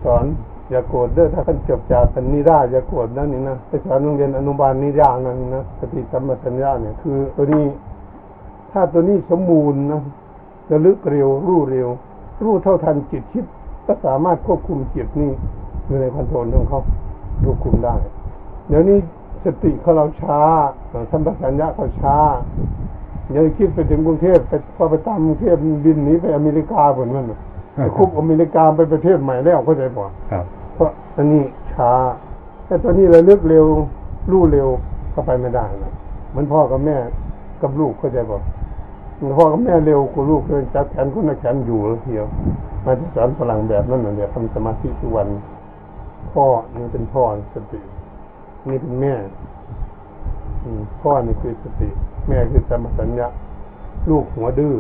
[0.05, 0.25] สอน
[0.71, 7.65] อย่าโกรธเด้อถ้าท่านจบจากสันนิราอย่าโกรธนั่นนี่นะไปสอนโรงเรียนอนุบาลนิรานั่นนะสติสัมปชัญญะเนี่ยคือตัวนี้
[8.73, 10.03] ถ้าตัวนี้สมบูรณ์นะ
[10.71, 11.89] ระลึกเร็วรู้เร็ว
[12.43, 13.45] รู้เท่าทันจิตคิด
[13.87, 15.33] ก็สามารถควบคุมจิตนี่
[15.87, 16.81] อยู่ในคอนโทรลของเขา
[17.45, 17.97] ควบคุมได้
[18.69, 18.99] เดี๋ยวนี้
[19.45, 20.41] สติเขาเราช้า
[21.11, 22.17] สัมปชัญญะเขาช้า
[23.31, 27.25] อย่าคิดไปถึงกรุงเทพไปพอไปตามกรุงเทพบินหนีไปอเมริกาเหมือนมัน
[27.97, 30.45] คุบอเมริกาไปประเทศใหม่แล้วเข้าใจป่ะครับ
[30.75, 31.93] เพราะอันนี้ช้า
[32.67, 33.67] แต่ตอนนี้เราเลือกเร็ว
[34.31, 34.69] รู้เร็ว
[35.15, 35.93] ก็ไปไม่ได้นะ
[36.31, 36.97] เหมันพ่อกับแม่
[37.63, 38.41] กับลูกเข้าใจป่ะ
[39.39, 42.27] พ่อกับแม่เร็วกว่าลูกเลยจับแขนคนละแขนอยู่แล้วเทียว
[42.85, 45.29] มาจะสอนฝรั่งแบบนั้นน่ะเดี๋ยวทำสมาธิทุกวัน
[46.33, 46.45] พ่อ
[46.77, 47.23] นี่เป็นพ่อ
[47.55, 47.81] สติ
[48.69, 49.15] นี่เป็นแม่
[50.63, 51.89] อืมพ่อนี่คือสติ
[52.29, 53.29] แม่คือสัมปชัญญะ
[54.11, 54.75] ลูกหัวดื้อ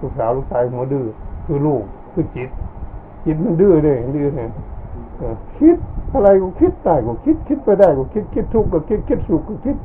[0.00, 1.04] ลูกสาวลูกชายหัวดื้อ
[1.46, 2.48] คือลูก คือจิต
[3.24, 4.50] จิตมันดื้อเลยดื้อเนี่ย
[5.18, 5.76] เออคิด
[6.14, 9.76] อะไรกูคิดได้กูคิดคิดไปได้กูคิดคิดทุกข์ก็คิดคิดสุขก็คิด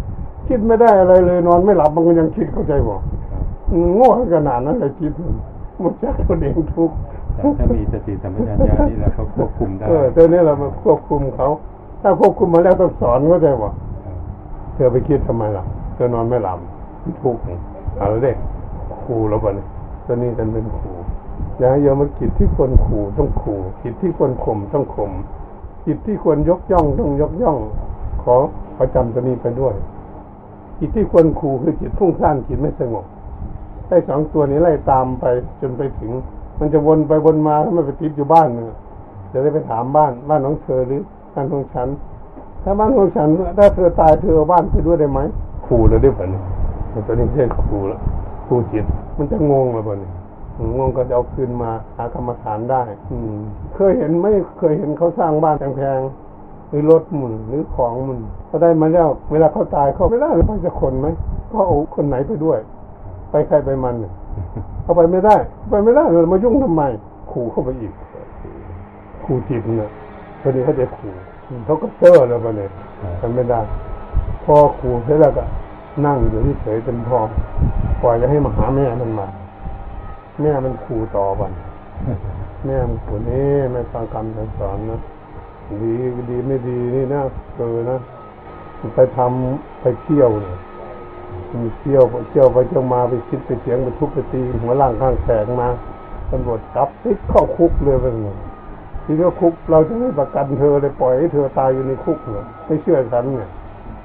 [0.48, 2.96] คิดไม่ได้อะไรเลย นอนไม่หลับมันก็ยังคิดเข้าใจบ่
[3.32, 5.12] ครับมันโง่ขนาดนั้นเลยคิด
[5.82, 6.96] หมดจากตัวเองทุกข์
[7.36, 11.48] แต่ถ้ามีสติสัมปชัญญะนี่เราก็ควบคุมได้เออตัวนี้เรามาควบคุมเขา
[12.02, 13.74] ถ้าควบคุมมาแล้วต้องสอนเข้าใจบ่ครับ
[14.74, 15.64] เธอไปคิดทำไมล่ะ
[15.96, 16.60] เธอนอนไม่หลับ
[17.24, 17.58] ทุกข์นี่
[17.98, 18.38] เอาแล้วเด็ก
[19.04, 19.68] ครูแล้วบ่เนี่ย
[20.06, 20.92] ตัวนี้กันเป็นครู
[21.58, 25.12] อย่าให้โยมมาจิตที่ควรขู่ต้องขู่จิตที่ควรข่มต้องข่ม
[25.86, 27.58] จิตที่ควรยกย่องต้องยกย่อง
[28.24, 28.36] ขอ
[28.80, 29.76] ประจำตัวนี้ไปด้วย
[30.80, 33.06] จิตที่ควรขู่คือจิตฟุ้งซ่านจิตไม่สงบ
[33.88, 35.26] ไอ้สองตัวนี้ไล่ตามไป
[35.62, 36.12] จนไปถึง
[36.60, 38.76] มันจะวนไปวนมาถ้ามันไปติดอยู่บ้านเนี่ย
[39.32, 41.02] จะได้ไปถามบ้านบ้านของเธอหรือ
[41.34, 41.88] บ้านของฉัน
[42.64, 43.28] ถ้าบ้านของฉัน
[43.58, 45.20] ถ้าเธอตายเธอเอาบ้านไปด้วยได้ไหม
[45.68, 46.44] ขู่เลยได้ป่ะเนี่ย
[46.92, 48.00] มันตัวนี้ไม่ใช่ขู่แล้ว
[48.48, 48.86] ขู่จิต
[49.18, 50.12] มันจะงงเลยป่ะเนี่ย
[50.64, 53.36] งงก็จะเอาคืนมาหากรรมฐานได้ อืม
[53.76, 61.08] เคยเห็นไม่เคยเห็นเขาสร้างบ้านแพงๆหรือรถมุนหรือของมุนเขาได้มาแล้ว เวลาเขาตายเขาไม่ได้หรือไปจะคนไหม
[61.52, 62.60] ก็เอาคนไหนไปด้วย
[63.32, 64.14] ไปใครไปมันเนี่ย
[64.84, 65.36] เอาไปไม่ได้
[65.70, 66.84] ไปไม่ได้เลยมายุ่งทำไม
[67.32, 67.94] ขู่เข้าไปอีก
[69.26, 69.92] ขู่จิตเนี่ย
[70.42, 71.14] คนนี้เขาจะขู่
[71.66, 72.70] เขาก็เตอร์แล้วไปเนี่ย
[73.20, 73.60] ทำไม่ได้
[74.44, 75.44] พอขู่เสร็จแล้วก็
[76.06, 77.20] นั่งอยู่ที่เฉยเป็นพอ
[78.02, 79.28] ปล่อยจะให้มาหาแม่มันมา
[80.42, 81.52] แม่มันขู่ต่อวัน
[82.66, 85.00] แม่มันขู่นี่ไม่ฟังคำสั่งสอนนะ
[85.82, 85.94] ดี
[86.30, 87.22] ดีไม่ดีนี่นะ
[87.58, 87.98] เออนะ
[88.96, 90.58] ไปทำไปเที่ยวเนี่ย
[91.62, 95.70] มีเที่ยวเที่ยวไปเที่ยวมาไปคิดไปเสียงไปทุบไปตีหัวล่างข้างแตกมา
[96.32, 98.38] ตำรวจจับติดเข้าคุกเลยไปเลย
[99.06, 103.50] ทีนี้คุกเราจะไม่ประกันเธอเลยปล่อยให้เธอตายอยู่ในคุกเหรอไม่เชื่อฉันเนี่ย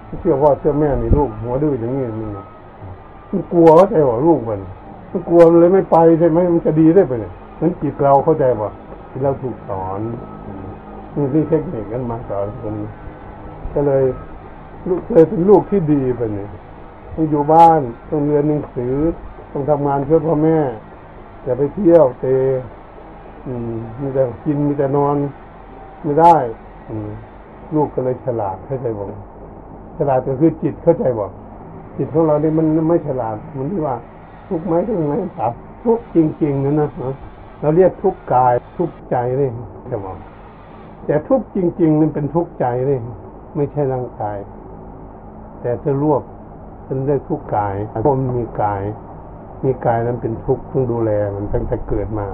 [0.07, 2.05] ไม่เชื่อพ่อเชื่อแม่มีลูกหัวดื้ออย่างนี้
[3.31, 4.61] มันกลัวเขาใจว่าลูกมัน
[5.11, 8.70] มันกลัวมันเลยไม่ไปใช่ไหมมันจะดีได้ไปเนี่ยนั้นจิตเราเข้าใจป่ะ
[9.11, 10.00] ที่เราถูกสอน
[11.14, 12.74] นี่นี่เทคนิคกันมาสอนคน
[13.74, 14.04] ก็เลย
[14.88, 16.48] ลูกเลยเป็นลูกที่ดีไปเนี่ย
[17.14, 17.80] ต้องอยู่บ้าน
[18.11, 18.94] ต้องเรียนหนังสือ
[19.52, 20.58] ต้องทำงานช่วยพ่อแม่
[21.42, 22.36] อย่ไปเที่ยวเตะ
[24.00, 25.16] มีแต่กินมีแต่นอน
[26.04, 26.36] ไม่ได้
[26.88, 26.94] อื
[27.74, 29.06] ลูกก็เลยฉลาดเข้าใจบอก
[29.98, 31.30] ฉลาดก็คือจิตเข้าใจบอก
[31.96, 33.94] จิตของเราเนี่ยมันไม่ฉลาดมันที่ว่า
[34.51, 35.53] ทุกข์ไหมทุกข์ไหมครับ
[35.84, 36.90] ทุกข์จริง ๆนั่นนะ
[37.61, 39.51] เราเรียกทุกข์กายทุกข์ใจนี่
[39.90, 40.16] จะบอก
[41.07, 42.98] แต่ทุกข์จริงๆนั่นเป็นทุกข์ใจนี่
[43.57, 44.38] ไม่ใช่ร่างกาย
[45.61, 46.22] แต่จะรวบ
[46.84, 48.82] เป็นเรื่องทุกข์กายเพราะมันมีกาย
[49.64, 52.26] มีกายนั้นเป็นทุกข์ต้องดูแลมันตั้งแต่เกิดมา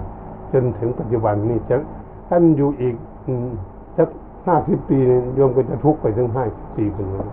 [0.53, 1.77] จนถึงปัจจุบันนี่จะ
[2.29, 2.95] ท่านอยู่อีก
[3.27, 3.49] อืม
[3.97, 4.09] สัก
[4.47, 7.29] ห้าสิบปีเนี่ยโยมก็จะทุกข์ไปถึงห้าสิบปีเป็นเลย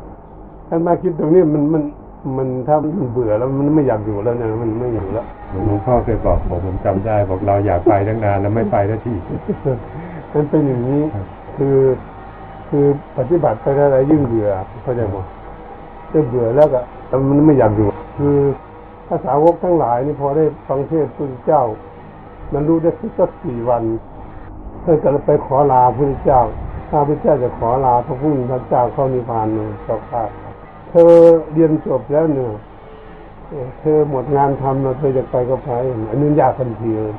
[0.70, 1.84] ท่านมาคิดตรงนี้มันมัน
[2.38, 9.14] มันถ้ามันเบื่อแล้วมันไม่อยากอยู่แล้วเนี่ยมันไม่อยู่แล้วหลวงพ่อเคยบอกผมผมจำได้บอกเราอยากไปตั้งนานแล้วไม่ไปสักที
[10.34, 11.26] มันเป็นอย่างนี้ครับ
[11.58, 11.78] คือ
[12.70, 12.86] คือ
[13.18, 14.50] ปฏิบัติไปอะไรยิ่งเบื่อ
[14.84, 15.16] เข้าใจไหม
[16.12, 18.38] จะเบื่อแล้วก็แต่มันไม่อยากอยู่ คือ
[19.08, 21.64] ภาษาวกทั้งหลายนี่พอได้ฟังเทศน์พระพุทธเจ้า
[22.54, 23.84] มันรู้ได้สักสี่วัน
[24.82, 26.42] เพื่อจะไปขอลาพระพุทธเจ้า
[26.90, 30.24] ถ้าพระพุทธเจ้าจะขอลาพระพุทธเจ้าเข้านิพพานเนี่ยเจ้าค่ะ
[30.96, 31.14] เธอ
[31.54, 32.52] เรียนจบแล้วเนี่ย
[33.80, 35.72] เธอหมดงานทำแล้วเธอจะไปก็ไป
[36.10, 37.16] อันนี้ยากทันทีเลย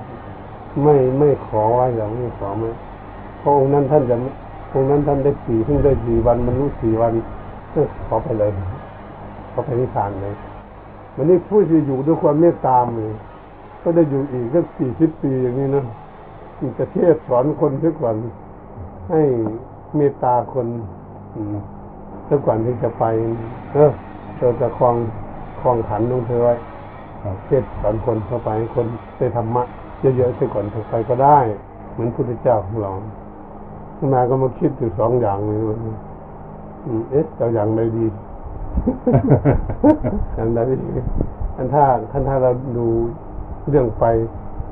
[0.83, 2.65] ไม่ไม่ขอไว้อย่างนี้ขอไหม
[3.39, 4.17] เพราะองค์นั้นท่านจะ
[4.73, 7.13] องค์นั้นท่านได้สี่เพิ่งได้สี่วันมันรู้สี่วัน
[7.73, 8.51] เออขอไปเลย
[9.53, 10.35] ขอไปนิพพานเลย
[11.17, 13.13] มันนี่ผู้ที่อยู่ด้วยความเมตตามเลย
[13.83, 15.85] ก็ได้อยู่อีกสักสี่สิบปีอย่างนี้นะ
[16.61, 18.17] มีประเทศสอนคนเสียก่อน
[19.11, 19.21] ให้
[19.97, 20.67] เมตตาคน
[21.35, 21.57] อืม
[22.25, 23.05] เสียก่อนที่จะไป
[23.73, 23.91] เออ
[24.37, 24.97] เธอจะคลอง
[25.61, 26.55] คลองขันของเธอไว้
[27.45, 29.63] เทศสอนคนเข้าไปคนได้ธรรมะ
[30.01, 31.39] เยอะๆไปก่อนถึงไปก็ได้
[31.93, 32.91] เหมือนพุทธเจ้าของเรา
[33.97, 35.95] ขึ้นมาก็มาคิดอยู่สองอย่างเลยวันนี้
[36.85, 38.07] อืมเอ๊ะเอาอย่างใดดี
[40.37, 40.91] อย่างใดดี
[41.57, 42.87] อันถ้าท่านถ้าเราดู
[43.71, 44.05] เรื่องไป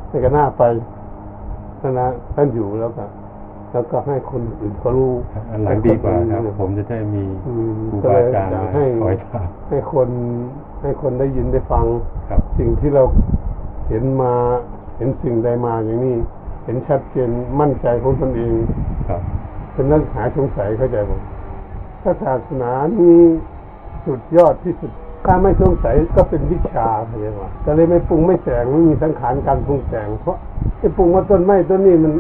[0.08, 0.62] ในก็น่าไป
[1.98, 3.04] นะท่านอยู่แล้วก็
[3.72, 5.12] แล้วก็ให้คนอื่นเขารู้
[5.50, 10.08] อันหลังดีกว่าครับ ผมจะได้มีอืมครูก็บาเลยอาจารย์อยากให้คอยถามให้คน
[10.82, 11.86] ให้คนได้ยินได้ฟัง
[12.28, 13.02] ครับสิ่งที่เรา
[13.88, 14.32] เห็นมา
[14.96, 16.16] เห็นสิ่งใดมาอย่างนี้
[16.64, 18.54] เห็นชัดเจนมั่นใจของตนเอง
[19.08, 19.20] ครับ
[19.72, 21.20] เป็นนักหายสงสัยเข้าใจผม
[22.02, 22.70] ถ้าศาสนา
[23.00, 23.18] นี้
[24.04, 24.90] สุดยอดที่สุด
[25.26, 30.36] ถ้าไม่สงสัยก็เป็นวิชาเข้าใจว่าก็เลยไม่ปรุงไม่แต่งไม่มีสังขารการปรุงแต่งเพราะ
[30.78, 32.12] ไอ้ปรุงว่าต้นไม้ต้นนี้มัน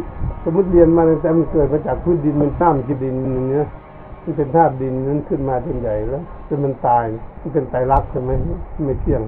[0.44, 3.66] สมมติเรียนมาตั้งแต่มันเกิดมาจากพื้นดินมันน้ำกินดินอย่างเงี้ย
[4.24, 7.04] มันเป็นธาตุดินนั้นขึ้นมาเป็นใหญ่แล้วจนมันตาย
[7.40, 8.30] มันเป็นไตรลักษณ์ใช่ไหม
[8.86, 9.22] ไม่เที่ยง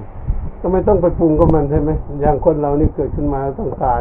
[0.60, 1.90] ก็ไม่ต้องไปปรุงกับมันใช่ไหม
[2.20, 4.00] อย่างคนเรานี่เกิดขึ้นมาต้องตาย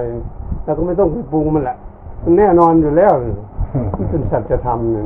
[0.64, 1.78] แล้วก็ไม่ต้องไปปรุงมันแหละ
[2.24, 3.14] มันแน่นอนอยู่แล้ว
[3.97, 5.05] มันเป็นสัจธรรมเนี่ย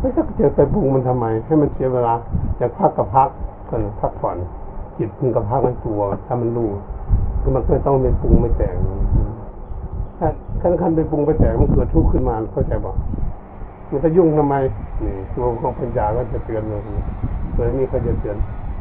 [0.00, 2.14] ไม่ต้องจะไปปรุงมันทำไม ให้มันเสียเวลา
[2.58, 3.28] อยากพักกับพัก
[3.68, 4.36] ก่อนพักผ่อน
[4.96, 6.70] จิตพึงกับพักมันตัวถ้ามันรู้
[7.40, 8.76] คือมันไม่ต้องไปปรุงไม่แต่ง
[10.18, 10.28] ถ้า
[10.62, 12.96] ขั้นขั้นไปปรุงไปแต่งมันเกิดทุกข์ขึ้นมาเข้าใจบอก
[13.90, 14.54] มันจะยุ่งทำไม
[15.04, 16.78] นี่ตัวของปัญญาก็จะเตือนเรา
[17.54, 18.36] เตือนนี่เขาจะเตือน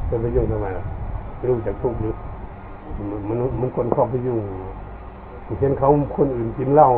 [0.09, 0.85] จะไปยุ่งทำไมล่ะ
[1.49, 2.13] รู้จักทุกข์หรือ
[3.27, 4.39] มันมันคนเข้าไปยุ่ง
[5.59, 6.89] เช่นเขาคนอื่นกินเหล้า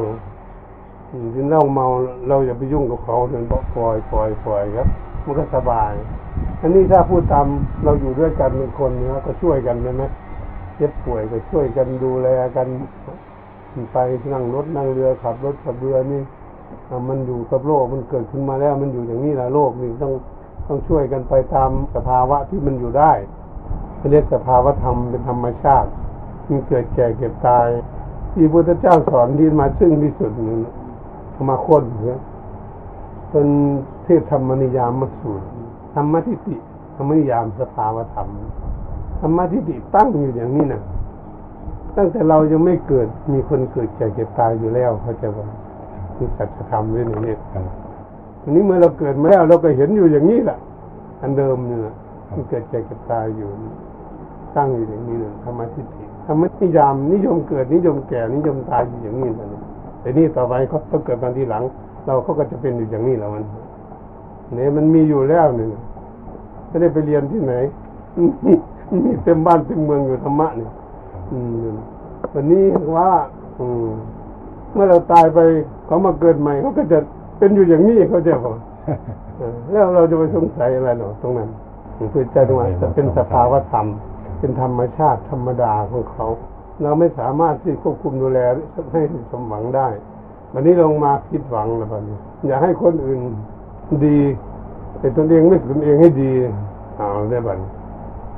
[1.35, 1.85] กินเหล้าเมา
[2.27, 4.87] เราอย่าไปยุ่งกับเขาเดินบอกปล่อยปล่อยปล่อยครับ
[5.25, 5.93] มันก็สบาย
[6.61, 7.47] อันนี้ถ้าพูดตาม
[7.83, 10.03] เราอยู่ด้วยกันเป็นคนเนี้ยก็ช่วยกันใช่ไหม
[10.77, 12.67] เจ็บป่วยก็ช่วยกันดูแลกัน
[13.91, 13.97] ไป
[14.34, 16.21] นั่งรถนั่งเรือขับรถขับเรือนี่
[17.07, 20.13] มันอยู่กับโลกมันเกิดขึ้นมาแล้ว มันอยู่อย่างนี้แหละโลกนี่ต้อง
[20.67, 23.13] ต้องช่วยกันไปตามสภาวะที่มันอยู่ได้
[24.11, 25.89] เรียกสภาวะธรรมเป็นธรรมชาติ
[26.49, 27.67] มีเกิดแก่เก็บตาย
[28.34, 30.59] ที่พระพุทธเจ้าสอนที่มาซึ่งที่สุดนึง
[31.32, 32.19] เอามาค้นเนี่ย
[33.30, 33.47] เป็น
[34.03, 35.45] เทศธรรมนิยามมาสูตร
[35.95, 36.55] ธรรมทิฏฐิ
[36.95, 38.30] ธรรมนิยามสภาวะธรรม
[39.21, 40.82] ธรรมทิฏฐิตั้งอยู่อย่างนี้นะ
[41.97, 45.47] ตั้งแต่เรายังไม่เกิดมีคนเกิดแก่เก็บตายอยู่แล้วเขาใจะว่า
[46.15, 47.63] คือสัจธรรมด้วยอย่างนี้ครับ
[48.41, 50.57] ทีนี้เมื่อเราเกิดมาแล้วเราก็เห็นอยู่อย่างนี้แหละ
[51.21, 51.93] อันเดิมเนี่ยนะ
[52.33, 53.49] ที่เกิดแก่เก็บตายอยู่
[54.55, 59.47] ตั้งอยู่อย่างนี้นะธรรมทิฏฐิธรรมนิยามนิยมเกิดนิยมแก่นิยมตายอยู่อย่างนี้นะ
[60.01, 61.63] แต่นี่ต่อไปเขาเขาเกิดมาทีหลัง
[62.05, 63.43] เราเขาก็จะเป็นอยู่อย่างนี้แล้วมัน
[64.55, 65.69] เนี่ยมันมีอยู่แล้วเนี่ย
[66.67, 67.53] ไม่ได้ไปเรียนที่ไหน
[68.45, 70.88] มีเต็มบ้านเต็มเมืองอยู่ธรรมะเนี่ยอืม
[72.34, 72.63] วันนี้
[72.97, 73.11] ว่า
[73.59, 73.88] อืม
[74.73, 75.39] เมื่อเราตายไป
[75.86, 76.99] เขามาเกิดใหม่เขาก็จะ
[77.38, 78.55] เป็นอยู่อย่างนี้เขาจะบอก
[79.38, 81.49] เออแล้วเราจะไปสงสัยอะไรหรอตรงนั้น
[82.13, 83.86] พระเจ้าตรงนั้นจะเป็นสภาวะธรรม
[84.39, 86.27] เป็นธรรมชาติธรรมดาของเขา
[86.82, 88.39] เราไม่สามารถที่ควบคุมดูแล
[88.93, 89.01] ให้
[89.32, 89.88] สมหวังได้
[90.53, 92.17] วันนี้ลงมาผิดหวังแล้วบัดนี้
[92.47, 93.19] อยากให้คนอื่น
[94.05, 94.19] ดี
[94.99, 96.32] แต่ตนเองไม่ตนเองให้ดี
[96.97, 97.69] เอาได้บัดนี้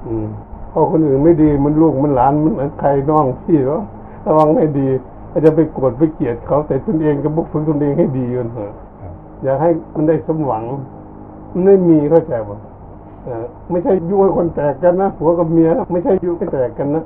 [0.05, 0.27] อืม
[0.71, 3.79] พอคนอื่นไม่ดีมันลูกมันหลานมันเหมือนใครน้องพี่เหรอ
[4.25, 4.87] ระวังให้ดี
[5.31, 8.71] ก็จจะไปโกรธไปเกลียดเขาแต่ตนเองก็บุกฝึกตนเองให้ดีกันเถอะ
[9.43, 10.63] อยากให้มันได้สมหวัง
[11.51, 12.57] มันไม่มีเข้าใจป่ะ
[13.69, 17.03] ไม่ใช่ยุ่ให้คนแตกกันนะผัวกับเมียไม่ใช่ยุ่ให้แตกกันนะ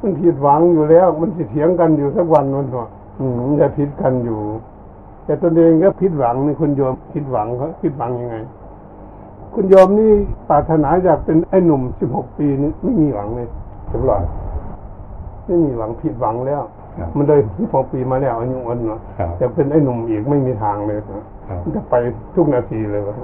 [0.00, 2.86] มันผิดหวังอยู่แล้ว มันสิเถียงกันอยู่สักวันมันว่า
[3.18, 4.40] อืมมันจะผิดกันอยู่
[5.24, 8.36] แต่ตนเองก็ผิดหวังนี่คุณโยมผิดหวังเขาผิดหวังยังไง
[9.58, 10.12] คุณโยมนี่
[10.48, 13.48] ปรารถนาอยากเป็นไอ้หนุ่มสิบหกปีนี่ไม่มีหวังเลย
[13.92, 14.22] ตลอด
[15.46, 16.62] ไม่มีหวังผิดหวังแล้ว
[16.98, 21.94] ครับมันเลยสิบหกปีมาแล้วอายุวันเนาะครับจะเป็นไอ้หนุ่มอีกไม่มีทางเลยนะครับมันจะไป
[22.34, 23.14] ทุกนาทีเลยวะ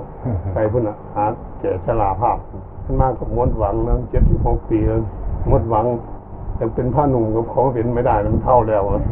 [0.54, 1.24] ไปพุ่นอะหา
[1.60, 2.38] แก่ชราภาพ
[2.84, 5.00] ขึ้นมากับมดหวังนะเจ็ดสิบหกปีแล้ว
[5.50, 5.84] มดหวัง
[6.58, 9.02] จะเป็นผ้าหนุ่มกับเขาเป็นไม่ได้มันเท่าแล้วอะ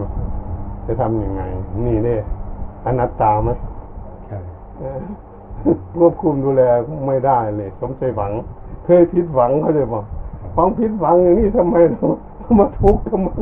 [0.86, 1.42] จะทำยังไง
[1.86, 2.20] นี่เนี่ย
[2.84, 3.50] อนัตตาไหม
[4.28, 4.38] ใช่
[4.78, 5.00] เออ
[5.98, 6.62] ควบคุมดูแล
[7.06, 8.32] ไม่ได้เลย สมใจหวัง
[8.84, 10.04] เคยผิดหวังเขาเลยบอก
[10.54, 12.06] ความผิดหวังอย่างนี้ทำไมเรา
[12.60, 13.40] มาทุกข์กับมัน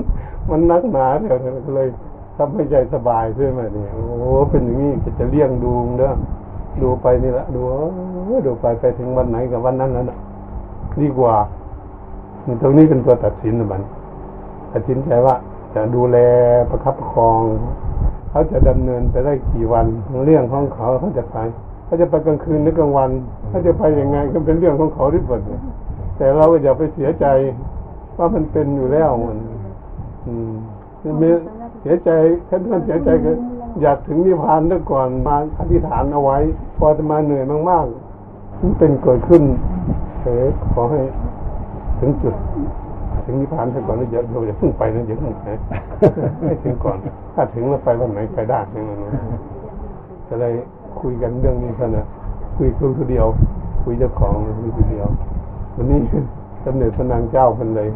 [0.51, 1.39] มันนักหนาเดี๋ยว
[1.77, 1.89] เลย
[2.37, 4.07] ทำให้ใจสบายใช่ไหมเนี่ยโอ้
[4.51, 6.13] เป็นอย่างนี้จะเลี่ยงดูเด้อ
[6.83, 7.63] ดูไปนี่ละดู
[8.47, 10.11] ดูไปไปถึงวันไหนกับวันนั้นนั่น
[11.01, 11.35] ดีกว่า
[12.63, 13.83] ตรงนี้เป็นตัวตัดสินนะบัน
[14.73, 15.35] ตัดสินใจว่า
[15.75, 16.17] จะดูแล
[16.71, 17.41] ประคับประคอง
[18.31, 19.87] เขาจะดำเนินไปได้กี่วัน
[20.27, 21.39] เรื่องของเขาเขาจะไป
[21.89, 23.11] เขาจะไปกลางคืนหรือกลางวัน
[23.49, 25.41] เขาจะไปยังไงก็เป็นเรื่องของเขาที่เปิด
[26.17, 27.27] แต่เราก็อย่าไปเสียใจ
[28.19, 29.39] ว่ามันเป็นอยู่แล้วมัน
[30.27, 30.53] อืม
[31.23, 31.31] มี
[31.81, 32.11] เสียใจ
[32.49, 33.31] ท่านท่านเสียใจก็
[33.83, 36.39] อยากถึงนิพพานซะก่อนมาอธิษฐานเอาไว้
[36.79, 39.43] พอจะมาเหนื่อยมากๆมันเป็นเกิดขึ้น
[40.23, 41.01] เออขอให้
[42.01, 42.35] ถึงจุด
[43.25, 45.47] ถึงนิพพานซะก่อนแล้วอย่าอย่าเพิ่งไปนะอย่าเพิ่งไป
[46.47, 46.99] ให้ถึงก่อน
[47.35, 49.05] ถ้าถึงแล้วไปวันไหนไปได้ใช่ไหมน
[50.29, 50.53] จะเลย
[51.03, 52.07] คุยกันเรื่องนี้กันนะ
[52.57, 53.27] คุยคุยคนเดียว
[53.83, 55.07] คุยเจ้าของคุยคนเดียว
[55.75, 56.01] วันนี้
[56.65, 57.89] สมเด็จพระนางเจ้าเพันเลย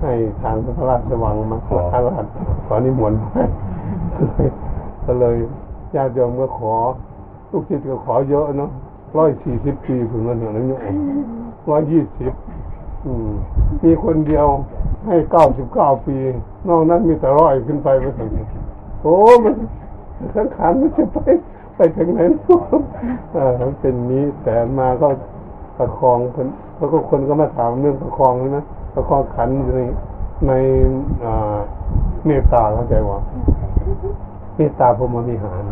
[0.00, 0.12] ให้
[0.42, 2.24] ทางพระราชวังมาขอพระราช
[2.66, 3.44] ขอนิมนต์ให้
[4.16, 4.48] ก็เลย
[5.04, 5.36] ก็เลย
[5.94, 6.74] ญาติโยมก็ขอ
[7.50, 8.70] ลูกศิษย์ก็ขอเยอะเนาะ
[9.16, 10.80] ร้อยสี่สิบปีถึงวันหนึ่งนั้นโยม
[11.70, 12.32] ร้อยยี่สิบ
[13.30, 13.32] ม
[13.84, 14.46] มีคนเดียว
[15.06, 16.16] ให้เก้าสิบเก้าปี
[16.68, 18.30] นอกนั้นมีแต่ร้อยขึ้นไปไปถึง
[19.02, 19.14] โอ้
[19.44, 19.54] มัน
[20.36, 21.18] สังขารมันจะไป
[21.80, 22.34] ไปถึงไหนเน
[23.32, 25.08] เออเป็นนี้แต่มาก็
[25.78, 28.58] ประคองเพิ่นแล้วก็คนก็มาถามเรื่องประคองใช่ไหม
[28.94, 29.82] ประคองขันอยู่ใน
[30.48, 30.52] ใน
[32.26, 33.18] เมตตาเข้าใจว่า
[34.56, 35.64] เมตตาพรหมวิหาร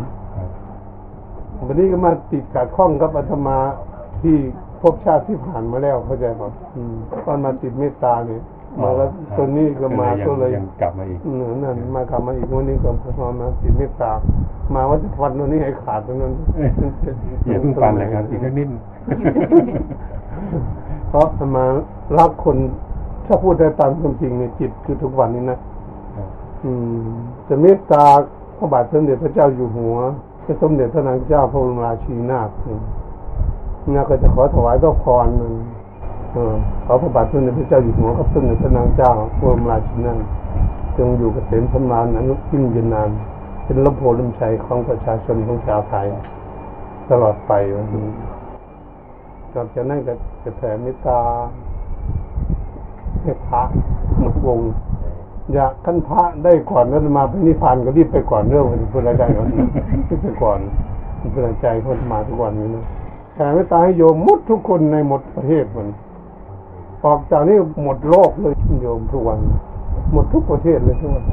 [1.65, 3.57] วันนี้ก็มาติดขัดข้องกับอาตมา
[4.21, 4.35] ที่
[4.81, 6.49] ภพชาติที่ผ่านมาแล้วเข้าใจป่ะ
[7.25, 8.41] ตอนมาติดเมตตาเนี่ย
[8.81, 12.89] มาแล้วตัวนี้ก็มาก็เลยยังกลับมาอีกอืมนั่นมากลับมาอีกวันนี้ก็
[13.21, 14.11] มามาติดเมตตา
[14.75, 16.33] มาว่าจะฟันตัวนี้ให้ขาดตรงนั้น
[17.45, 18.69] อย่าเพิ่งฟันเลยครับอีกสักนิด
[21.09, 21.65] เพราะอามา
[22.17, 22.57] รักคน
[23.25, 25.57] ถ้าพูดได้ตามความจริงในยจิตคือทุกวันนี้นะ
[26.15, 26.29] ครับ
[26.65, 27.01] อืม
[27.47, 28.03] จะเมตตา
[28.57, 29.97] พระบาทสมเด็จพระเจ้าอยู่หัว
[30.45, 32.81] พระสมเด็จพระนางเจ้าพระบรมราชินีนาถเนี่ย
[33.89, 35.78] เนี่ยก็จะขอถวายพระพรมันเออ
[36.85, 40.15] ขอพระบาทสมเด็จพระเจ้าอยู่หัวกับสมเด็จพระนางเจ้าพระบรมราชินีนา
[40.97, 43.09] จงอยู่กเกษมสำราญอนุยิ่งยืนนาน
[43.63, 46.07] เป็นลมโพลมชัยของประชาชนของชาวไทย
[47.09, 48.05] ตลอดไปวันนี้
[49.53, 50.13] นอกจากนั้นก็
[50.43, 51.19] จะแผ่เมตตา
[53.21, 53.61] ให้พระ
[54.19, 54.59] หมดวง
[55.53, 59.47] อยากท่านพระได้ก่อนแล้วมาไปนิพพานก็รีบไปก่อนเรื่องมันเป็นอะไรก่อน
[60.09, 60.59] รีบไปก่อน
[61.31, 62.85] เป็นใจคนมาทุกวันนี้นะ
[63.33, 65.87] แผ่เมตตาให้โยมหมดทุกคนในหมดประเทศมัน
[67.05, 69.39] ออกจากนี้หมดโลกเลยโยมทุกวัน
[70.13, 71.23] หมดทุกประเทศเลยทุกวัน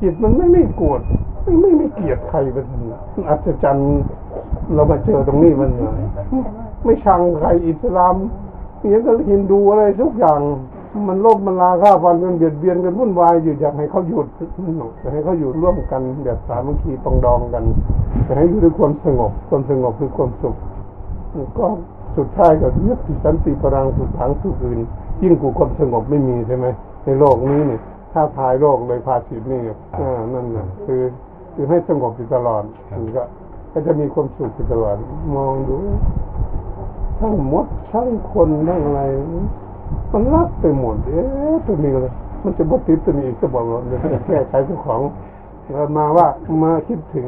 [0.00, 1.00] จิตมันไม่ไม่โกรธ
[1.44, 2.66] ไม่ไม่ไม่เกลียดใครเป็น
[3.28, 4.00] อัศจรรย์
[4.74, 5.70] เรามาเจอตรงนี้มัน
[6.84, 8.14] ไม่ชังใครอิสลาม
[8.80, 10.40] เนี่ยก็ฮินดูอะไรทุกอย่าง
[11.08, 14.26] มันโลภมันราฆ่าฟันกันเบียดเบียนกันวุ่นวายอยู่อยากให้เขาหยุด
[15.00, 17.64] อยากให้เขาอยู่ร่วมกันแบบสามัคคีปองดองกัน
[18.24, 20.54] อยากให้อยู่ด้วยความสงบความสงบคือความสุข
[21.58, 21.66] ก็
[22.16, 24.80] สุดท้ายก็ยึดติสันติพลังสุดทางสุขอื่น
[25.22, 26.66] ยิ่งกูความสงบไม่มีใช่ไหม
[27.04, 27.80] ในโลกนี้เนี่ย
[28.12, 29.60] ถ้าทายโลกเลยภาสิตนี่
[30.00, 31.02] อ่านั่นน่ะคือ
[31.54, 33.22] คือให้สงบอยู่ตลอดมันก็
[33.72, 34.96] ก็จะมีความสุขอยู่ตลอด
[35.36, 35.76] มองดู
[37.18, 39.00] ทั้งมดทั้งคนทั้งอะไร
[40.12, 42.12] มันรักไปหมดเอ๊ะตัวนี้เลย
[42.44, 45.00] มันจะบดติดตัวนี้อีกก็บอกว่าเดี๋ยวจะแก้ไขเจ้าของ
[45.96, 46.26] มาว่า
[46.64, 47.26] มาคิดถึง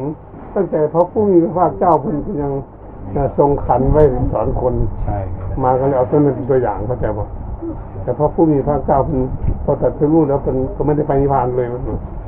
[0.54, 2.52] ตั้งแต่พระผู้มีพระภาคเจ้าเพิ่นยัง
[3.38, 4.02] ทรงขันไว้
[4.32, 4.74] สอนคน
[5.04, 7.26] ใช่ครับมาก็เลยเอาตัวนั้นเป็นตัวอย่างเข้าใจป่ะ
[8.02, 9.20] แต่พอผู้มีพระเจ้าเป็น
[9.64, 11.82] พอตัดสรู้แล้วเป็นก็ไม่ได้ไปนิพพานเลยมัน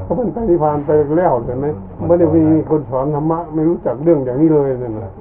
[0.04, 1.66] เขาเป็นไปนิพพานไปแล้วเห็นไหม
[2.08, 5.12] ไม่ได้มีคนสอนธรรมะไม่รู้จักเรื่องอย่างนี้เลยนั่นนะ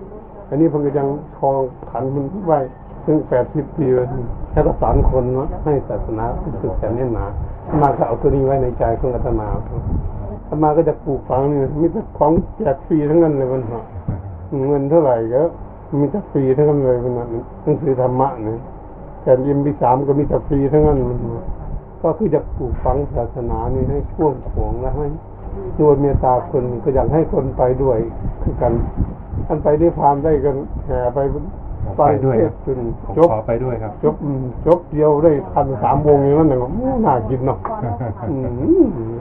[0.49, 2.60] อันนี้เพิ่งก็ยังคลองขันมันไว้
[3.06, 4.08] ถึงแปดสิบปีแล้ว
[4.51, 6.26] แล้วก็สอนคนว่าให้ศาสนา
[6.64, 7.26] ศึกษาเน้นหนา
[7.70, 9.47] อามาก็เอาตัวนี้ไว้ในใจของอาตมา
[10.49, 13.82] อามาก็จะปลูกฝังนี่มีแต่ของแจกฟรีทั้งนั้นเลยมันเหรอ
[14.67, 15.41] เงินเท่าไหร่ก็
[15.99, 17.27] มีแต่ฟรีทั้งนั้นเลยมันนะ
[17.63, 18.59] หนังสือธรรมะเนี่ย
[19.23, 21.19] แต่ยิมพีสามก็มีแต่ฟรีทั้งนั้นมัน
[22.01, 25.05] ก็คือจะปลูกฝังศาสนานี่ให้ช่วงขวงและให้
[25.79, 27.97] ด้วยเมตตาคนก็อยากให้คนไปด้วย
[28.43, 28.73] คือกัน
[29.47, 31.19] ท่านไปได้พานได้กันแห่ไป
[31.97, 37.57] ไปด้วยเทครัศบจนผมจบขอไปด้วยครับ จบอืมจบเดียวได้พันสามวงอย่างนั้นนะก็อู้น่ากินเนาะ
[38.29, 39.14] อืม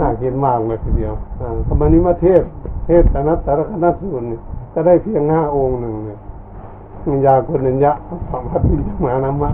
[0.00, 2.42] น่ากินมากเลยทีเดียวอ่าธรรมนิมาเทศ
[2.86, 4.40] เทศอนัตตรคณสูตรเนี่ย
[4.74, 6.18] ก็ได้เพียงห้าองค์หนึ่งเนี่ย
[7.08, 7.92] มัญญาคนนัญญะ
[8.30, 9.50] สองพัทธิมานามะ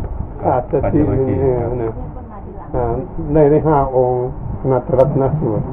[0.46, 1.40] อาจจะที่หนึ่งเนี่ย
[1.78, 1.92] เนี่ย
[2.74, 2.84] อ่า
[3.34, 4.24] ได้ได้ห้าองค์
[4.60, 5.64] อนัตตรคณสูตร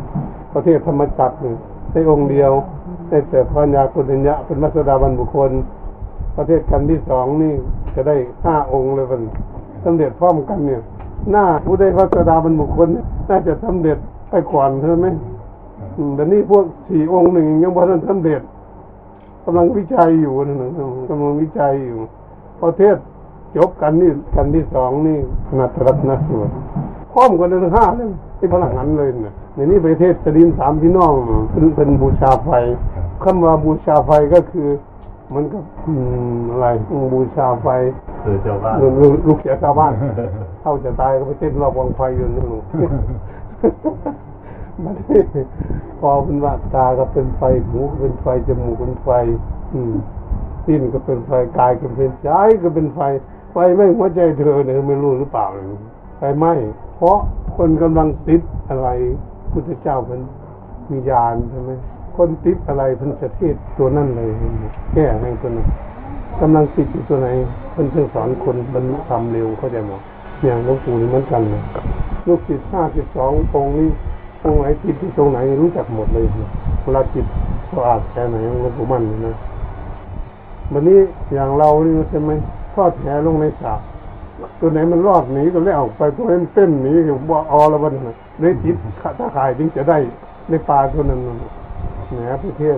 [0.54, 1.56] ประเทศธรรมจักรเนี่ย
[1.92, 2.52] ได้องค์เดียว
[3.10, 5.52] ได้แต่ปัญญาคนนัญญะเป็นมัสดาบันบุคคล
[6.38, 7.54] ประเทศกันที่สองนี่
[7.96, 9.22] จะได้ห้าองค์เลยมัน
[9.84, 10.82] สำเร็จพร้อมกันเนี่ย
[11.32, 13.98] หน้าผู้ได้พระสดาบรรบุคคลเนี่ยน่าจะสำเร็จ
[14.32, 15.08] ไปก่อนใช่ไหม
[15.98, 18.42] อืมแต่นี่พวกสี่องค์หนึ่งยังบ่ทันสำเร็จ
[19.46, 20.70] กำลังวิจัยอยู่นะ
[21.10, 22.00] กำลังวิจัยอยู่
[22.62, 22.96] ประเทศ
[23.56, 25.18] จบกันนี่กันที่สองนี่
[25.60, 26.52] นัตรัตนสูตร
[27.14, 31.14] พร้อมกันเลยห้าเลยที่พลังหันเลยเนี่ยในนี้ประเทศสดินสามพี่น้อง
[31.52, 32.50] เป็นเป็นบูชาไฟ
[33.24, 34.68] คำว่าบูชาไฟก็คือ
[35.34, 35.94] มันก็อื
[36.38, 37.68] มอะไรอืมบูชาไฟ
[38.24, 39.94] คือเจ้าบ้านลูกลูกลูกเสียชาวบ้าน
[40.62, 42.50] เข้าจะตายก็ไปเต้นรอบวงไฟอยู่นู่น
[44.84, 44.96] มัน
[46.00, 49.10] พอเป็นว่าตาก็เป็นไฟหูก็เป็นไฟจมูกเป็นไฟ
[49.74, 49.94] อืม
[50.66, 52.30] สิ้นก็เป็นไฟกายก็เป็นใจ
[52.64, 53.00] ก็เป็นไฟ
[53.52, 55.82] ไฟไม่หัวใจเธอเนี่ยไม่รู้หรือเปล่าเนี่ย
[56.18, 56.54] ไฟไหม้
[56.98, 57.18] เพราะ
[57.58, 58.90] คนกำลังติดอะไร
[59.52, 60.22] พุทธเจ้าเป็น
[60.92, 61.72] มียานใช่ไหม
[62.18, 64.30] คนติดอะไรพันจะเทศตัวนั่นเลย
[64.94, 65.68] แก้ให้คนนั้น
[66.42, 67.28] กำลังติดอยู่ตัวไหน
[67.72, 70.02] เพิ่นเพิ่งสอนคนบรรลุธรรมเร็วเข้าใจหมด
[70.44, 71.62] อย่างหลวงปู่นี่เหมือนกันเลย
[72.28, 73.90] ลูกศิษย์ห้าสิบสององค์นี้
[74.44, 76.26] องค์ไหนติดที่ตรงไหนรู้จักหมดเลย
[76.84, 77.26] เวลาจิต
[77.72, 79.36] สะอาดแค่ไหนหลวงปู่มั่นนะ
[80.72, 81.00] วันนี้
[81.34, 82.32] อย่างเรานี่ใช่ไหม
[82.74, 83.74] ทอดแหลงในสระ
[84.60, 88.76] ตัวไหนมันรอดหนีก็เลยออกไปตัวนั้นเต้นหนีก็บ่ออละวันนะได้จิต
[89.18, 89.98] ถ้าขายถึงจะได้
[90.50, 91.52] ในปลาตัวนั้นน่ะ
[92.08, 92.78] แหนประเทศ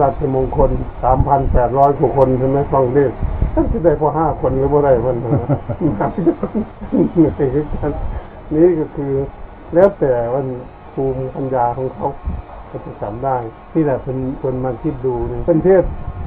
[0.00, 0.70] ราชมงคล
[1.02, 3.12] สามพันแปดร้อยกว่าคนใช่ไหมฟังเทศ
[3.54, 5.46] ท่านจะได้พอห้าคนหรือว่าได้มันเถอะ
[8.52, 9.12] นี่ก็คือ
[9.74, 10.46] แล้วแต่วัน
[10.94, 13.36] ภูมิปัญญาของเขา็จะจำได้
[13.72, 15.84] ที่แหละเป็นคนมาคิดดูเนี่ยเป็นเทศ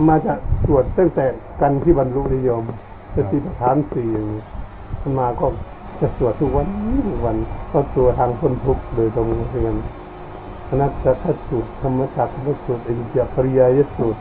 [0.10, 1.26] มาจากสวดตั้งแต่
[1.62, 2.64] กันที่บรรลุนิยม
[3.16, 4.42] สติปัฏฐานสี่อย่างนี้
[5.20, 5.48] มาก็
[6.00, 6.66] จะสวดทุกวัน
[7.08, 7.38] ทุกวัน
[7.72, 9.78] ก็ตัวทางพ้นทุกข์โดยตรงเหมือนน
[10.70, 14.20] อนัตตทัศสูตรธรรมจักรทัศสูตรอริยปริยายสูตร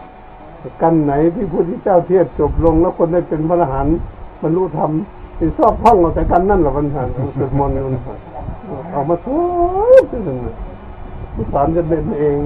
[0.82, 3.96] กันไหนที่พุทธเจ้าเทศจบลง แล้วคนได้เป็นพระอรหันต์
[4.42, 4.90] บรรลุธรรม
[5.36, 7.94] เป็นชอบท่องเอาแต่กันนั่นแหละวันหันสวดมนต์วัน
[8.92, 9.38] เอามาสอ
[10.00, 10.52] นที่นั่นน่
[11.52, 12.36] สอนจะเป็นเอง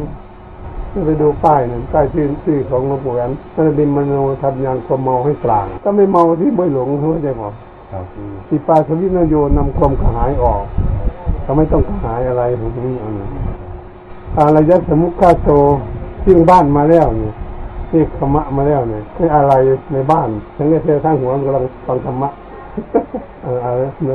[0.93, 4.13] จะไปดูป้ายนั่นป้ายชื่อชื่อของหลวงปู่แหวนท่านดิมโน
[4.43, 7.43] ทำยางความเมาให้กลาง ถ้าไม่เมาที่ไม่หลงเข้าใจไหม
[7.93, 8.05] ครับ
[8.49, 10.63] ที่ปาสวินโยนำความกระหายออก
[11.43, 13.27] เขาไม่ต้องกระหายอะไรของนี้อันนี้
[14.37, 15.51] อารยสมุขคาโต
[16.25, 17.35] ทิ้งบ้านมาแล้วเนี่ย
[17.91, 19.53] เรียกธรรมะมาแล้วเนี่ยคืออะไร
[19.93, 22.31] ในบ้านทั้งนี้เธอทั้งหัวมันกำลังฟังธรรมะ
[23.43, 24.13] เอออะไร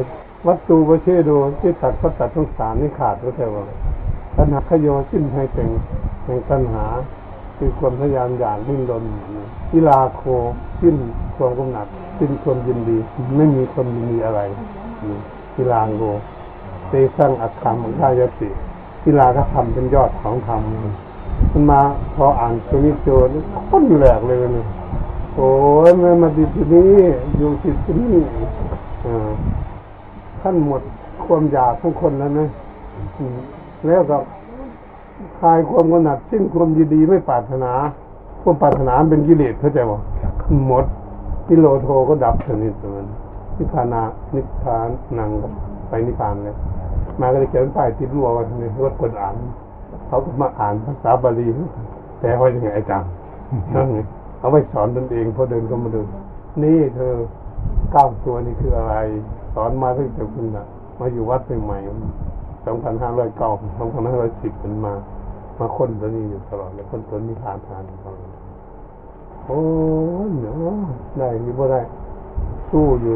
[0.48, 3.64] วัตถุประเชโดที่ตัดพัตัดทั้งสารนี่ขาดก็แต่ว่า
[4.36, 5.70] ตัณหาขโยสิ้นให้แต่ง
[6.26, 6.86] แห่งตัณหา
[7.58, 9.06] คือความพยายามอย่างดิ้นรน
[9.74, 10.22] วิลาโค
[10.82, 10.96] สิ้น
[11.36, 11.88] ความกำหนัด
[12.20, 12.98] สิ้นความยินดี
[13.38, 14.42] ไม่มีความยินดีอะไร
[15.10, 15.20] นี่
[15.56, 16.04] วิลาโก
[16.90, 18.50] เตสร้างอัตถามังคายติ
[19.06, 20.62] วิลาก็ทำเป็นยอดของธรรม
[21.52, 21.80] มันมา
[22.16, 23.30] พออ่านตรงนี้โจร
[23.70, 24.68] ค้นแหลกเลยเนี่ย
[25.36, 25.50] โอ้
[25.88, 26.86] ยมันมาดิดที่นี่
[27.38, 28.16] อยู่ติดที่นี่
[29.06, 29.08] อ
[30.42, 30.82] ท่านหมด
[31.26, 32.48] ความอยากของคนแล้วนะ
[33.86, 34.18] แล้วก็
[35.40, 37.72] คลายความกำหนัดสิ้นความยินดีไม่ปรารถนา
[38.42, 39.98] ความปรารถนาเป็นกิเลสเข้าใจบ่
[40.68, 40.86] หมด
[41.48, 43.08] นิโรโทก็ดับสนิทมัน
[43.58, 44.02] นิพพานา
[44.36, 44.88] นิพพาน
[45.20, 45.30] นัง
[45.88, 46.56] ไปนิพพานเลย
[47.20, 49.36] มาก็เลยเขียนป้ายติดรั้วไว้ในรถคนอ่าน
[50.08, 51.48] เขาก็มาอ่านภาษาบาลี
[52.22, 53.10] แต่ว่ายังไงอาจารย์
[53.76, 54.00] นั่นไง
[54.40, 56.08] เอาไว้สอนตนเองพอเดินก็มาเดิน
[56.64, 57.14] นี่เธอ
[57.92, 58.96] เก้าตัวนี่คืออะไร
[59.56, 60.66] สอนมาตั้งแต่คุณน่ะ
[61.00, 64.94] มาอยู่วัดใหม่ๆสองพันห้าร้อยเก้าสองพันห้าร้อยสิบเป็นมา
[65.60, 68.30] มาค้นตัวนี้อยู่ตลอดแล้วค้นตัวนี้ผ่านผ่านตลอด
[69.46, 69.60] โอ้
[70.28, 70.78] ยเนาะ
[71.18, 71.82] ได้หรือบ่ได้
[72.70, 73.16] สู้อยู่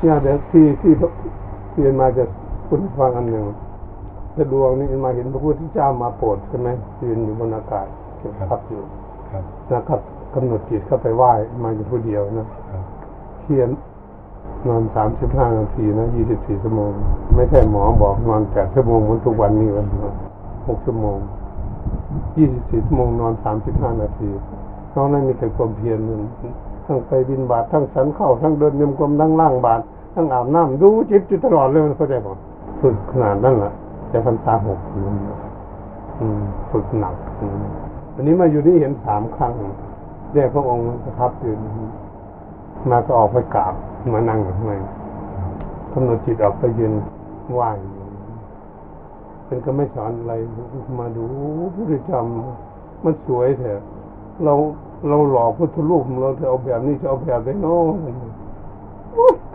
[0.00, 0.92] เนี่ยเดี๋ยวที่ที่
[1.70, 2.24] ที่เรียนมาจะ
[2.66, 3.44] พูดให้ฟังอันหนึ่ง
[4.38, 6.68] สะดวงนี่มาเห็นพระพุทธเจ้ามาโปรดใช่ไหม
[7.02, 7.86] ยืนอยู่บนอากาศ
[8.18, 8.82] เก็บพับอยู่
[9.30, 10.00] ครับนะครับ
[10.34, 11.32] กำหนดจิตเข้าไปไหว้
[11.62, 12.82] มาอยู่ผู้เดียวนะครับ
[13.42, 13.70] เขียน
[14.68, 16.92] นอนสามสิบห้านาทีนะยี่สิบสี่ชั่วโมง
[17.34, 19.86] ไม่ใช่หมอบอกนอนแปดชั่วโมงเหมือนทุกวันนี้วัน
[20.68, 21.18] หกชั่วโมง
[22.36, 24.30] ยี่สิบสี่ชั่วโมงนอนสามสิบห้านาที
[24.94, 26.20] นอกนั้นมีแต่ความเพียรมัน
[26.86, 29.80] ทั้งไปบินบาตทั้งสันเข้าทั้งเดินยมกลมทั้งล่างบาต
[30.14, 32.34] ทั้งอาบน้ำดูจิตอยู่ตลอดเลยมันเข้าใจป่ะ
[32.80, 33.72] ฝึกขนาดนั้นแหละ
[34.12, 34.80] จะพันษาหก
[36.20, 37.62] อืมฝึกหนักอืม
[38.14, 39.52] อันนี้มาอยู่นี่เห็นสามครั้ง
[40.32, 41.54] เรียกพระองค์ประทับอยู่
[42.90, 43.74] มาก็ออกไปกราบ
[44.12, 44.74] มานั่งอยู่ข้างใน
[45.92, 46.92] กำหนดจิตออกไปยืน
[47.52, 47.70] ไหว้
[49.46, 50.34] เป็นก็ไม่สอนอะไร
[51.00, 51.24] มาดู
[51.74, 53.80] พุทธจำมันสวยเถอะ
[54.44, 54.54] เรา
[55.08, 57.82] เราหล่อพุทธรูปเราจะเอาแบบนี้จะเอาแบบไหนเนาะ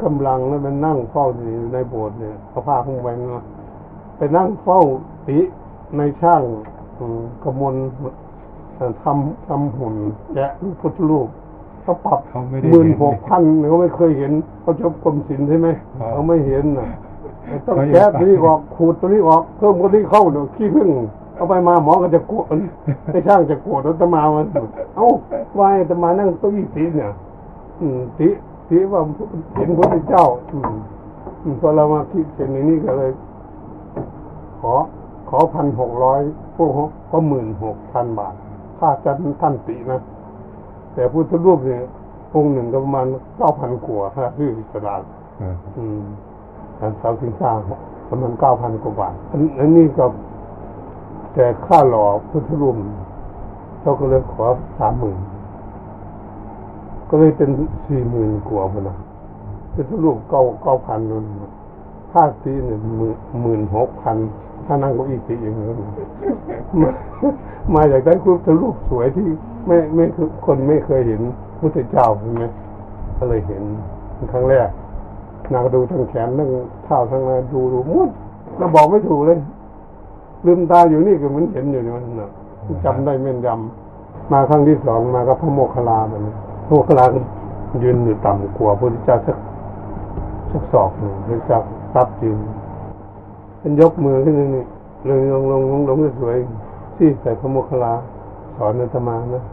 [0.04, 3.44] กำลังแล้วมันนั่งเฝ้าอยู่ในโบสถ์เนี่ยเอาผ้าคุ้มไว้เนาะ
[4.18, 4.82] ไปนั่งเฝ้า
[5.28, 5.40] ติ
[5.98, 6.44] ในช่าง
[7.00, 7.76] อืมกมล
[9.04, 9.96] ทำทำหุ่น
[10.34, 11.28] แกะรูปพุทธรูป
[11.84, 15.68] เขาปรับเขาไม่ได้หมื่นเห็นหกพันเขาไม่เคยเห็นเขาจบกรมศิลป์ใช่ไหม
[16.00, 16.90] ครับเขาไม่เห็นน่ะ
[17.66, 20.90] ต้องเขายังแกะตัวนี้ออกขูดตัวนี้ออกเพิ่มตัวนี้เข้าเดี๋ยวขี้พึ่ง
[21.36, 22.46] เอาไปมาหมอก็จะโกรธ
[23.12, 24.46] ไอ้ช่างจะโกรธแล้วตมามัน
[24.96, 25.08] เอ้า
[25.60, 27.12] วายตมานั่งเก้าอี้ติเนี่ย
[27.80, 28.30] อืมติ
[28.70, 29.02] ติว่า
[29.56, 30.74] เห็นพระพุทธเจ้าอืม
[31.44, 33.12] อืมพอเรามาคิดเห็นอย่างนี้ก็เลย
[34.64, 34.76] ขอ
[35.30, 36.22] ขอพันหกร้อย
[36.56, 38.36] พวกเขาก็หมื่นหกพันบาท
[38.80, 40.02] ค่าจัดท่านตินะ
[40.94, 41.84] แต่พุทธรูปเนี่ย
[42.34, 43.06] องค์หนึ่งก็ประมาณ
[43.38, 45.02] เก้าพันกว่าค่าซื้อตลาด
[45.42, 46.02] อ่าอืม
[46.80, 47.58] การเสาสินสร้าง
[48.10, 50.06] ประมาณเก้าพันกว่าบาทอันอันนี้ก็
[51.34, 52.76] แต่ค่าหล่อพุทธรูป
[53.82, 54.46] เขาก็เลยขอ
[54.80, 55.18] สามหมื่น
[57.10, 57.50] ก็เลยเป็น
[57.86, 58.96] สี่หมื่นกว่าพนนะ
[59.74, 61.26] พุทธรูปเก้าเก้าพันนั่น
[62.12, 64.18] ค่าตีเนี่ยหมื่นหมื่นหกพัน
[64.68, 65.74] ถ้านั่งเก็อีกตีเองแล้
[66.82, 66.90] มา
[67.76, 69.28] มาจากได้พุทธรูปสวยที่
[69.68, 71.22] ไม่ไม่คือคนไม่เคยเห็น
[71.60, 72.44] พุทธเจ้าใช่ไหม
[73.18, 73.64] ก็เลยเห็น
[74.32, 74.70] ครั้งแรก
[75.54, 76.50] นางดูทั้งแขนทั้ง
[76.86, 78.10] เท้าทั้งอะไรดูดูมุด
[78.58, 79.40] เราบอกไม่ถูกเลย
[80.46, 82.30] ลืมตาอยู่นี่ก็เหมือนเห็นอยู่นี่มันนะ
[82.86, 86.34] จำได้แม่นยำมาครั้งที่สองมากับพระโมคคัลลาแบบนี้
[86.66, 87.06] พระโมคคัลลา
[87.84, 89.38] ยืนอยู่ต่ำกว่าพระพุทธเจ้าสัก
[90.52, 91.60] สักศอกหนึ่งพระเจ้า
[91.94, 92.38] ซับยืน
[93.64, 94.66] เป็นยกมือขึ้นนี่
[95.06, 97.94] เลยลงลงลงลงสวยๆที่ใส่พระโมคคัลลา
[98.56, 99.44] สอนอาตมานะ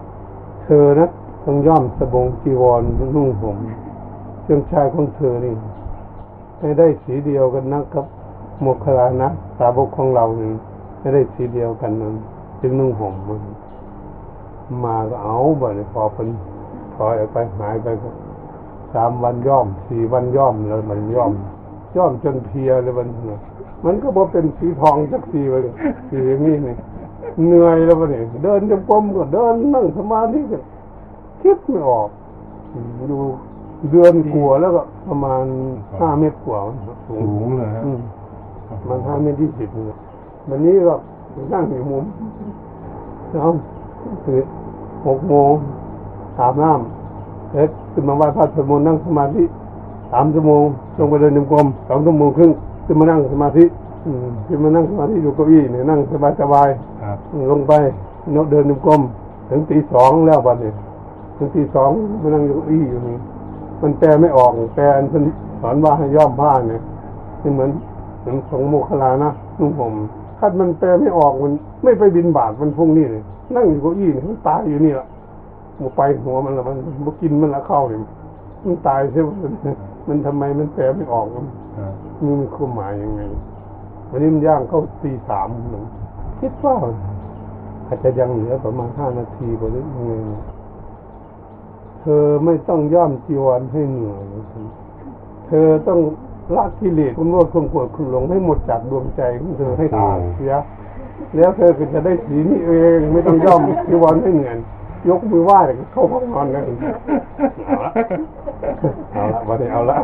[0.62, 1.06] เธอนะ
[1.44, 2.82] ต้องย่อมสบงจีวร
[3.16, 3.56] นุ่งห่ม
[4.42, 5.54] เครื่องชายของเธอนี่
[6.58, 8.06] ให้ได้สีเดียวกันนะครับ
[8.60, 10.52] โมคคลลานะสาวกของเรานี่
[10.98, 12.14] ให้ได้สีเดียวกันนั้น
[12.60, 13.40] จึงนุ่งห่มมัน
[14.84, 16.28] มาก็เอาบ่เนี่ยพอเป็น
[16.94, 18.08] ถอยออกไปหายไปก็
[18.94, 21.32] สามวันย่อมสี่วันย่อมแล้วมันย่อม
[21.96, 23.40] ย่อมจนเพียเลยมันน่ะ
[23.84, 25.74] มันก็บอกเป็นสีทองจักสีไปเลย
[26.08, 26.74] สีอย่างนี้นี่
[27.46, 30.58] เหนื่อยแล้วมันเนี่ยเดินจงกรมก็เดินนั่งสมาธิก็
[31.42, 32.08] คิดไม่ออก
[33.10, 33.18] ดู
[33.90, 35.44] เดือนกว่าแล้วก็ประมาณ
[35.98, 36.58] ห้าเมตรกว่า
[37.06, 38.00] สูงสูงเลยฮะอืม
[38.88, 39.96] มันห้าเมตรที่สิบเลย
[40.48, 40.94] วันนี้ก็
[41.52, 42.04] นั่งอยู่มุม
[43.30, 43.50] แล้ว
[44.26, 44.44] ตื่น
[45.06, 45.52] หกโมง
[46.38, 49.42] อาบน้ำเอ็ดขึ้นมาไหว้พระสวดมนต์นั่งสมาธิ
[50.12, 50.64] สามชั่วโมง
[50.98, 52.50] ลงไปเดินจงกรมสองชั่วโมงครึ่ง
[52.90, 53.64] ขึ้นมานั่งสมาธิ
[54.06, 57.18] อืมขึ้นมานั่งสมาธิอยู่เก้าอี้เนี่ยนั่งสบายสบายๆครับ
[57.50, 57.72] ลงไป
[58.34, 59.00] นกเดินจงกรม
[59.48, 60.72] ถึงตีสองแล้วบัดนี้
[61.36, 61.90] ถึงตีสอง
[62.22, 63.16] มานั่งอยู่เก้าอี้อยู่นี่
[63.82, 65.22] มันแปลไม่ออกแปลอันเพิ่น
[65.60, 66.82] สอนว่าให้ย่อมผ้าเนี่ย
[67.42, 67.70] นี่เหมือน
[68.20, 69.92] เหมือนของโมคคลลานะนุ่งผม
[70.38, 71.52] คัดมันแปลไม่ออกมัน
[71.84, 73.22] ไม่ไปบินบาทมันพวกนี้เลย
[73.56, 75.06] นั่งอยู่เก้าอี้นี่มันตายอยู่นี่ละ
[75.76, 76.76] หมูไปหัวมันละมัน
[77.06, 78.00] มันกินมันละเข้าเนี่ย
[78.64, 79.30] มันตายใช่ไหม
[80.08, 81.46] มันทำไมมันแปลไม่ออกมัน
[81.78, 81.94] ครับ
[82.24, 83.22] นี่มันความหมายยังไง
[84.10, 85.84] วันนี้มันย่างเข้าตีสามหนึ่ง
[86.40, 86.74] คิดว่า
[87.86, 90.12] อาจจะยังเหลือประมาณห้านาทีกว่าหรือยังไง
[92.00, 94.22] เธอไม่ต้องย่อมจีวรให้เหนื่อย
[95.46, 96.00] เธอต้อง
[96.56, 100.54] ละกิเลสคุณโลดคุณโกรธคุณหลงให้หมดจากดวงใจของเธอให้ขาดเสีย
[101.36, 104.56] แล้วเธอก็จะได้สีนี้เอง ไม่ต้องย่อมจีวรให้เหนื่อย
[105.08, 106.62] ยกมือไหว้แล้วก็เข้าห้องนอนกัน
[107.66, 107.90] เอาละ
[109.12, 109.96] เอาละวันนี้เอาละ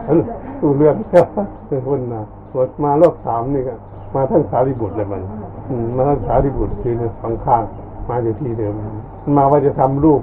[0.61, 1.27] ตู้เรื่องแล้ว
[1.69, 2.23] เป็นคนนะ
[2.53, 3.75] สวดมารอบสามนี่ก็
[4.15, 5.23] มาทั้งสารีบุตรเลยมัน
[5.69, 7.63] อืมมาทั้งสารีบุตรคือเนี่ยสองข้าง
[8.09, 8.73] มาอยู่ที่เดิม
[9.23, 10.21] มันมาว่าจะทำรูป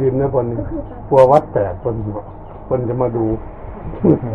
[0.00, 0.60] ยืนนะบนนี้
[1.08, 1.94] กลัววัดแตกคน
[2.68, 3.26] คนจะมาดู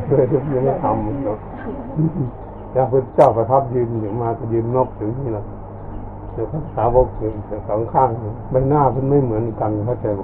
[0.08, 1.39] เลยยังไม่ทำหรอก
[2.74, 5.46] แล้วพระเจ้าประทับยืนอยู่มาก็ยืนนกถึงนี่แหละ
[6.34, 7.34] เดี๋ยวพระสาวกถึง
[7.67, 8.09] สองข้าง
[8.51, 10.21] ใบหน้ามันไม่เหมือนกันเข้าใจไหม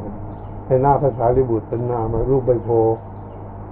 [0.65, 2.69] ให้หน้าภาษาลิบุตรเป็นหน้ามารูปใบโพ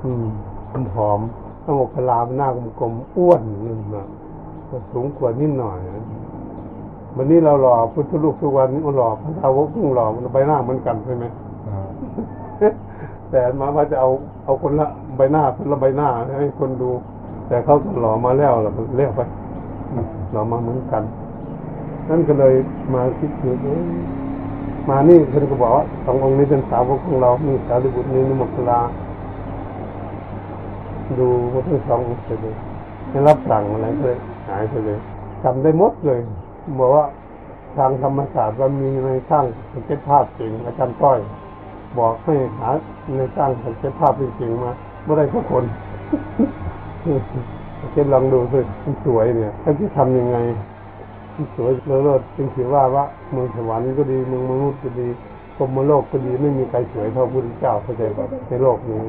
[0.04, 0.26] อืม
[0.72, 1.20] มันผอม
[1.64, 2.48] ถ้าหมกพลาเป็นหน้า
[2.80, 4.06] กลมๆอ้วนนั่นนะ
[4.92, 5.78] สูงกว่านิดหน่อย
[7.16, 11.26] วันนี้เราหล่อพุทธลูกทุกวันนี้มันหล่อพระสาวกเพิ่งหล่อมันใบหน้าเหมือนกันใช่ไหม
[13.30, 14.10] แต่มาว่าจะเอา
[14.46, 16.08] เอาคนละใบหน้าคนละใบหน้า
[16.40, 16.92] ให้คนดู
[17.48, 19.22] แต่เขาหล่อมาแล้วล่ะมันเรียกไป
[20.32, 21.04] หล่อมาเหมือนกัน
[22.10, 22.54] นั่นก็เลย
[22.94, 23.82] มาคิดถึงเอ๊ะ
[24.90, 28.82] มานี่เพื่อนก็บอกว่าสององค์นี้เป็นสาวกของเรามีสารีบุตรนี่นิมกลา
[31.20, 32.56] ดูว่าทั้งสององค์เลย
[33.10, 35.00] ไม่รับสั่งอะไรก็เลยหายไปเลย
[35.44, 36.20] จำได้หมดเลย
[36.80, 37.06] บอกว่า
[37.78, 41.20] ทางธรรมศาสตร์ว่ามีในสร้างสเก็ตภาพจริงอาจารย์ต้อย
[41.98, 42.70] บอกให้หา
[43.18, 44.72] ในสร้างสเก็ตภาพจริงมา
[45.04, 45.64] ไม่ได้ทุกคน
[47.94, 48.60] เก็ลองดูสิ
[49.06, 50.38] สวยเนี่ยถ้าที่ทำยังไง
[51.36, 51.72] มันสวย
[52.04, 55.08] เลิศจึงถือว่าว่าเมืองสวรรค์ก็ดีเมืองมนุษย์ก็ดี
[55.58, 59.00] กรมโลกก็ดีไม่มีใครสวยเท่าพระพุทธเจ้าเข้าใจป่ะในโลกนี้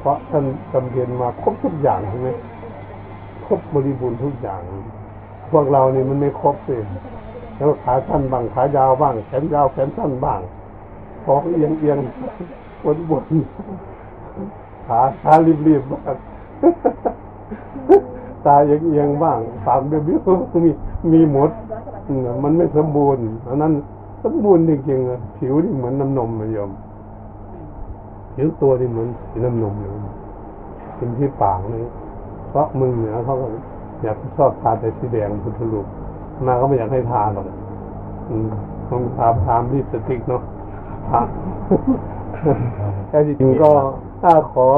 [0.00, 2.28] เพราะท่านจำเรียนมาครบทุกอย่างใช่ไหม
[3.46, 4.60] ครบบริบูรณ์ทุกอย่าง
[5.50, 6.76] พวกเรานี่มันไม่ครบสิ
[7.56, 10.40] แล้วขาสั้นบ้างขายาวบ้างแขนยาวแขนสั้นบ้าง
[11.24, 11.98] คอเอียงเอียง
[12.84, 13.24] บนบน
[14.86, 16.16] ขาขารีบรีบๆบ้าง
[18.46, 20.70] ตาเอียงเอียงๆบ้างปากเบี้ยวเบี้ยวๆมี
[21.12, 21.50] มีหมด
[22.08, 23.72] อืมมันไม่สมบูรณ์อันนั้น
[24.24, 26.70] สมบูรณ์จริงๆอะผิวนี่เหมือนน้ำนมเลยโยม
[28.34, 29.90] ผิวตัวนี่เหมือนสีน้ำนมเลย
[30.96, 31.84] เป็นที่ปากเลย
[32.50, 33.46] เพราะมึงเหนือเขาก็
[34.02, 35.86] อยากชอบทาแต่สีแดงพุทธลูก
[36.46, 37.46] มาก็ไม่อยากให้ทาหรอก
[38.30, 38.46] อืม
[38.90, 40.42] ต้องทาทามรีบสติ๊กเนาะ
[41.08, 41.20] ทา
[43.08, 43.70] แต่จริงๆก็
[44.22, 44.68] ถ้าขอ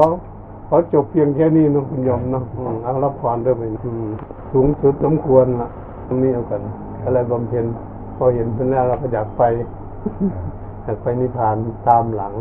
[0.67, 4.07] ขอจบเพียงแค่นี้เนาะคุณโยมเนาะอืมเอารับพรเริ่มไปอืม
[4.51, 5.69] สูงสุดสมควรละ
[6.07, 6.61] ตรงนี้เอากัน
[7.03, 7.65] อะไรบำเพ็ญ
[8.17, 9.43] พอเห็นเป็นแล้วเราก็อยากไป
[10.83, 11.55] อยากไปนิพพาน
[11.87, 12.33] ตามหลัง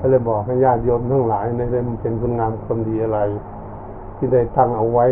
[0.00, 3.18] ก็เลยบอกให้ญาติโยมทั้งหลายในได้เป็นคุณงามความดีอะไร
[4.16, 5.04] ที่ได้ตั้งเอาไว้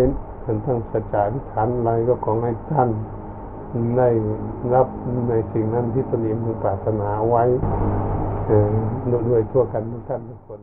[0.42, 2.88] เป็นทั้งสัจจะอธิษฐานอะไรก็ขอให้ท่าน
[3.98, 4.08] ได้
[4.74, 4.88] รับ
[5.28, 7.44] ในสิ่งนั้นที่ตนเองมีปรารถนาไว้
[8.46, 8.68] เออ
[9.28, 10.60] ด้วยทั่วกันทุกท่านทุกคน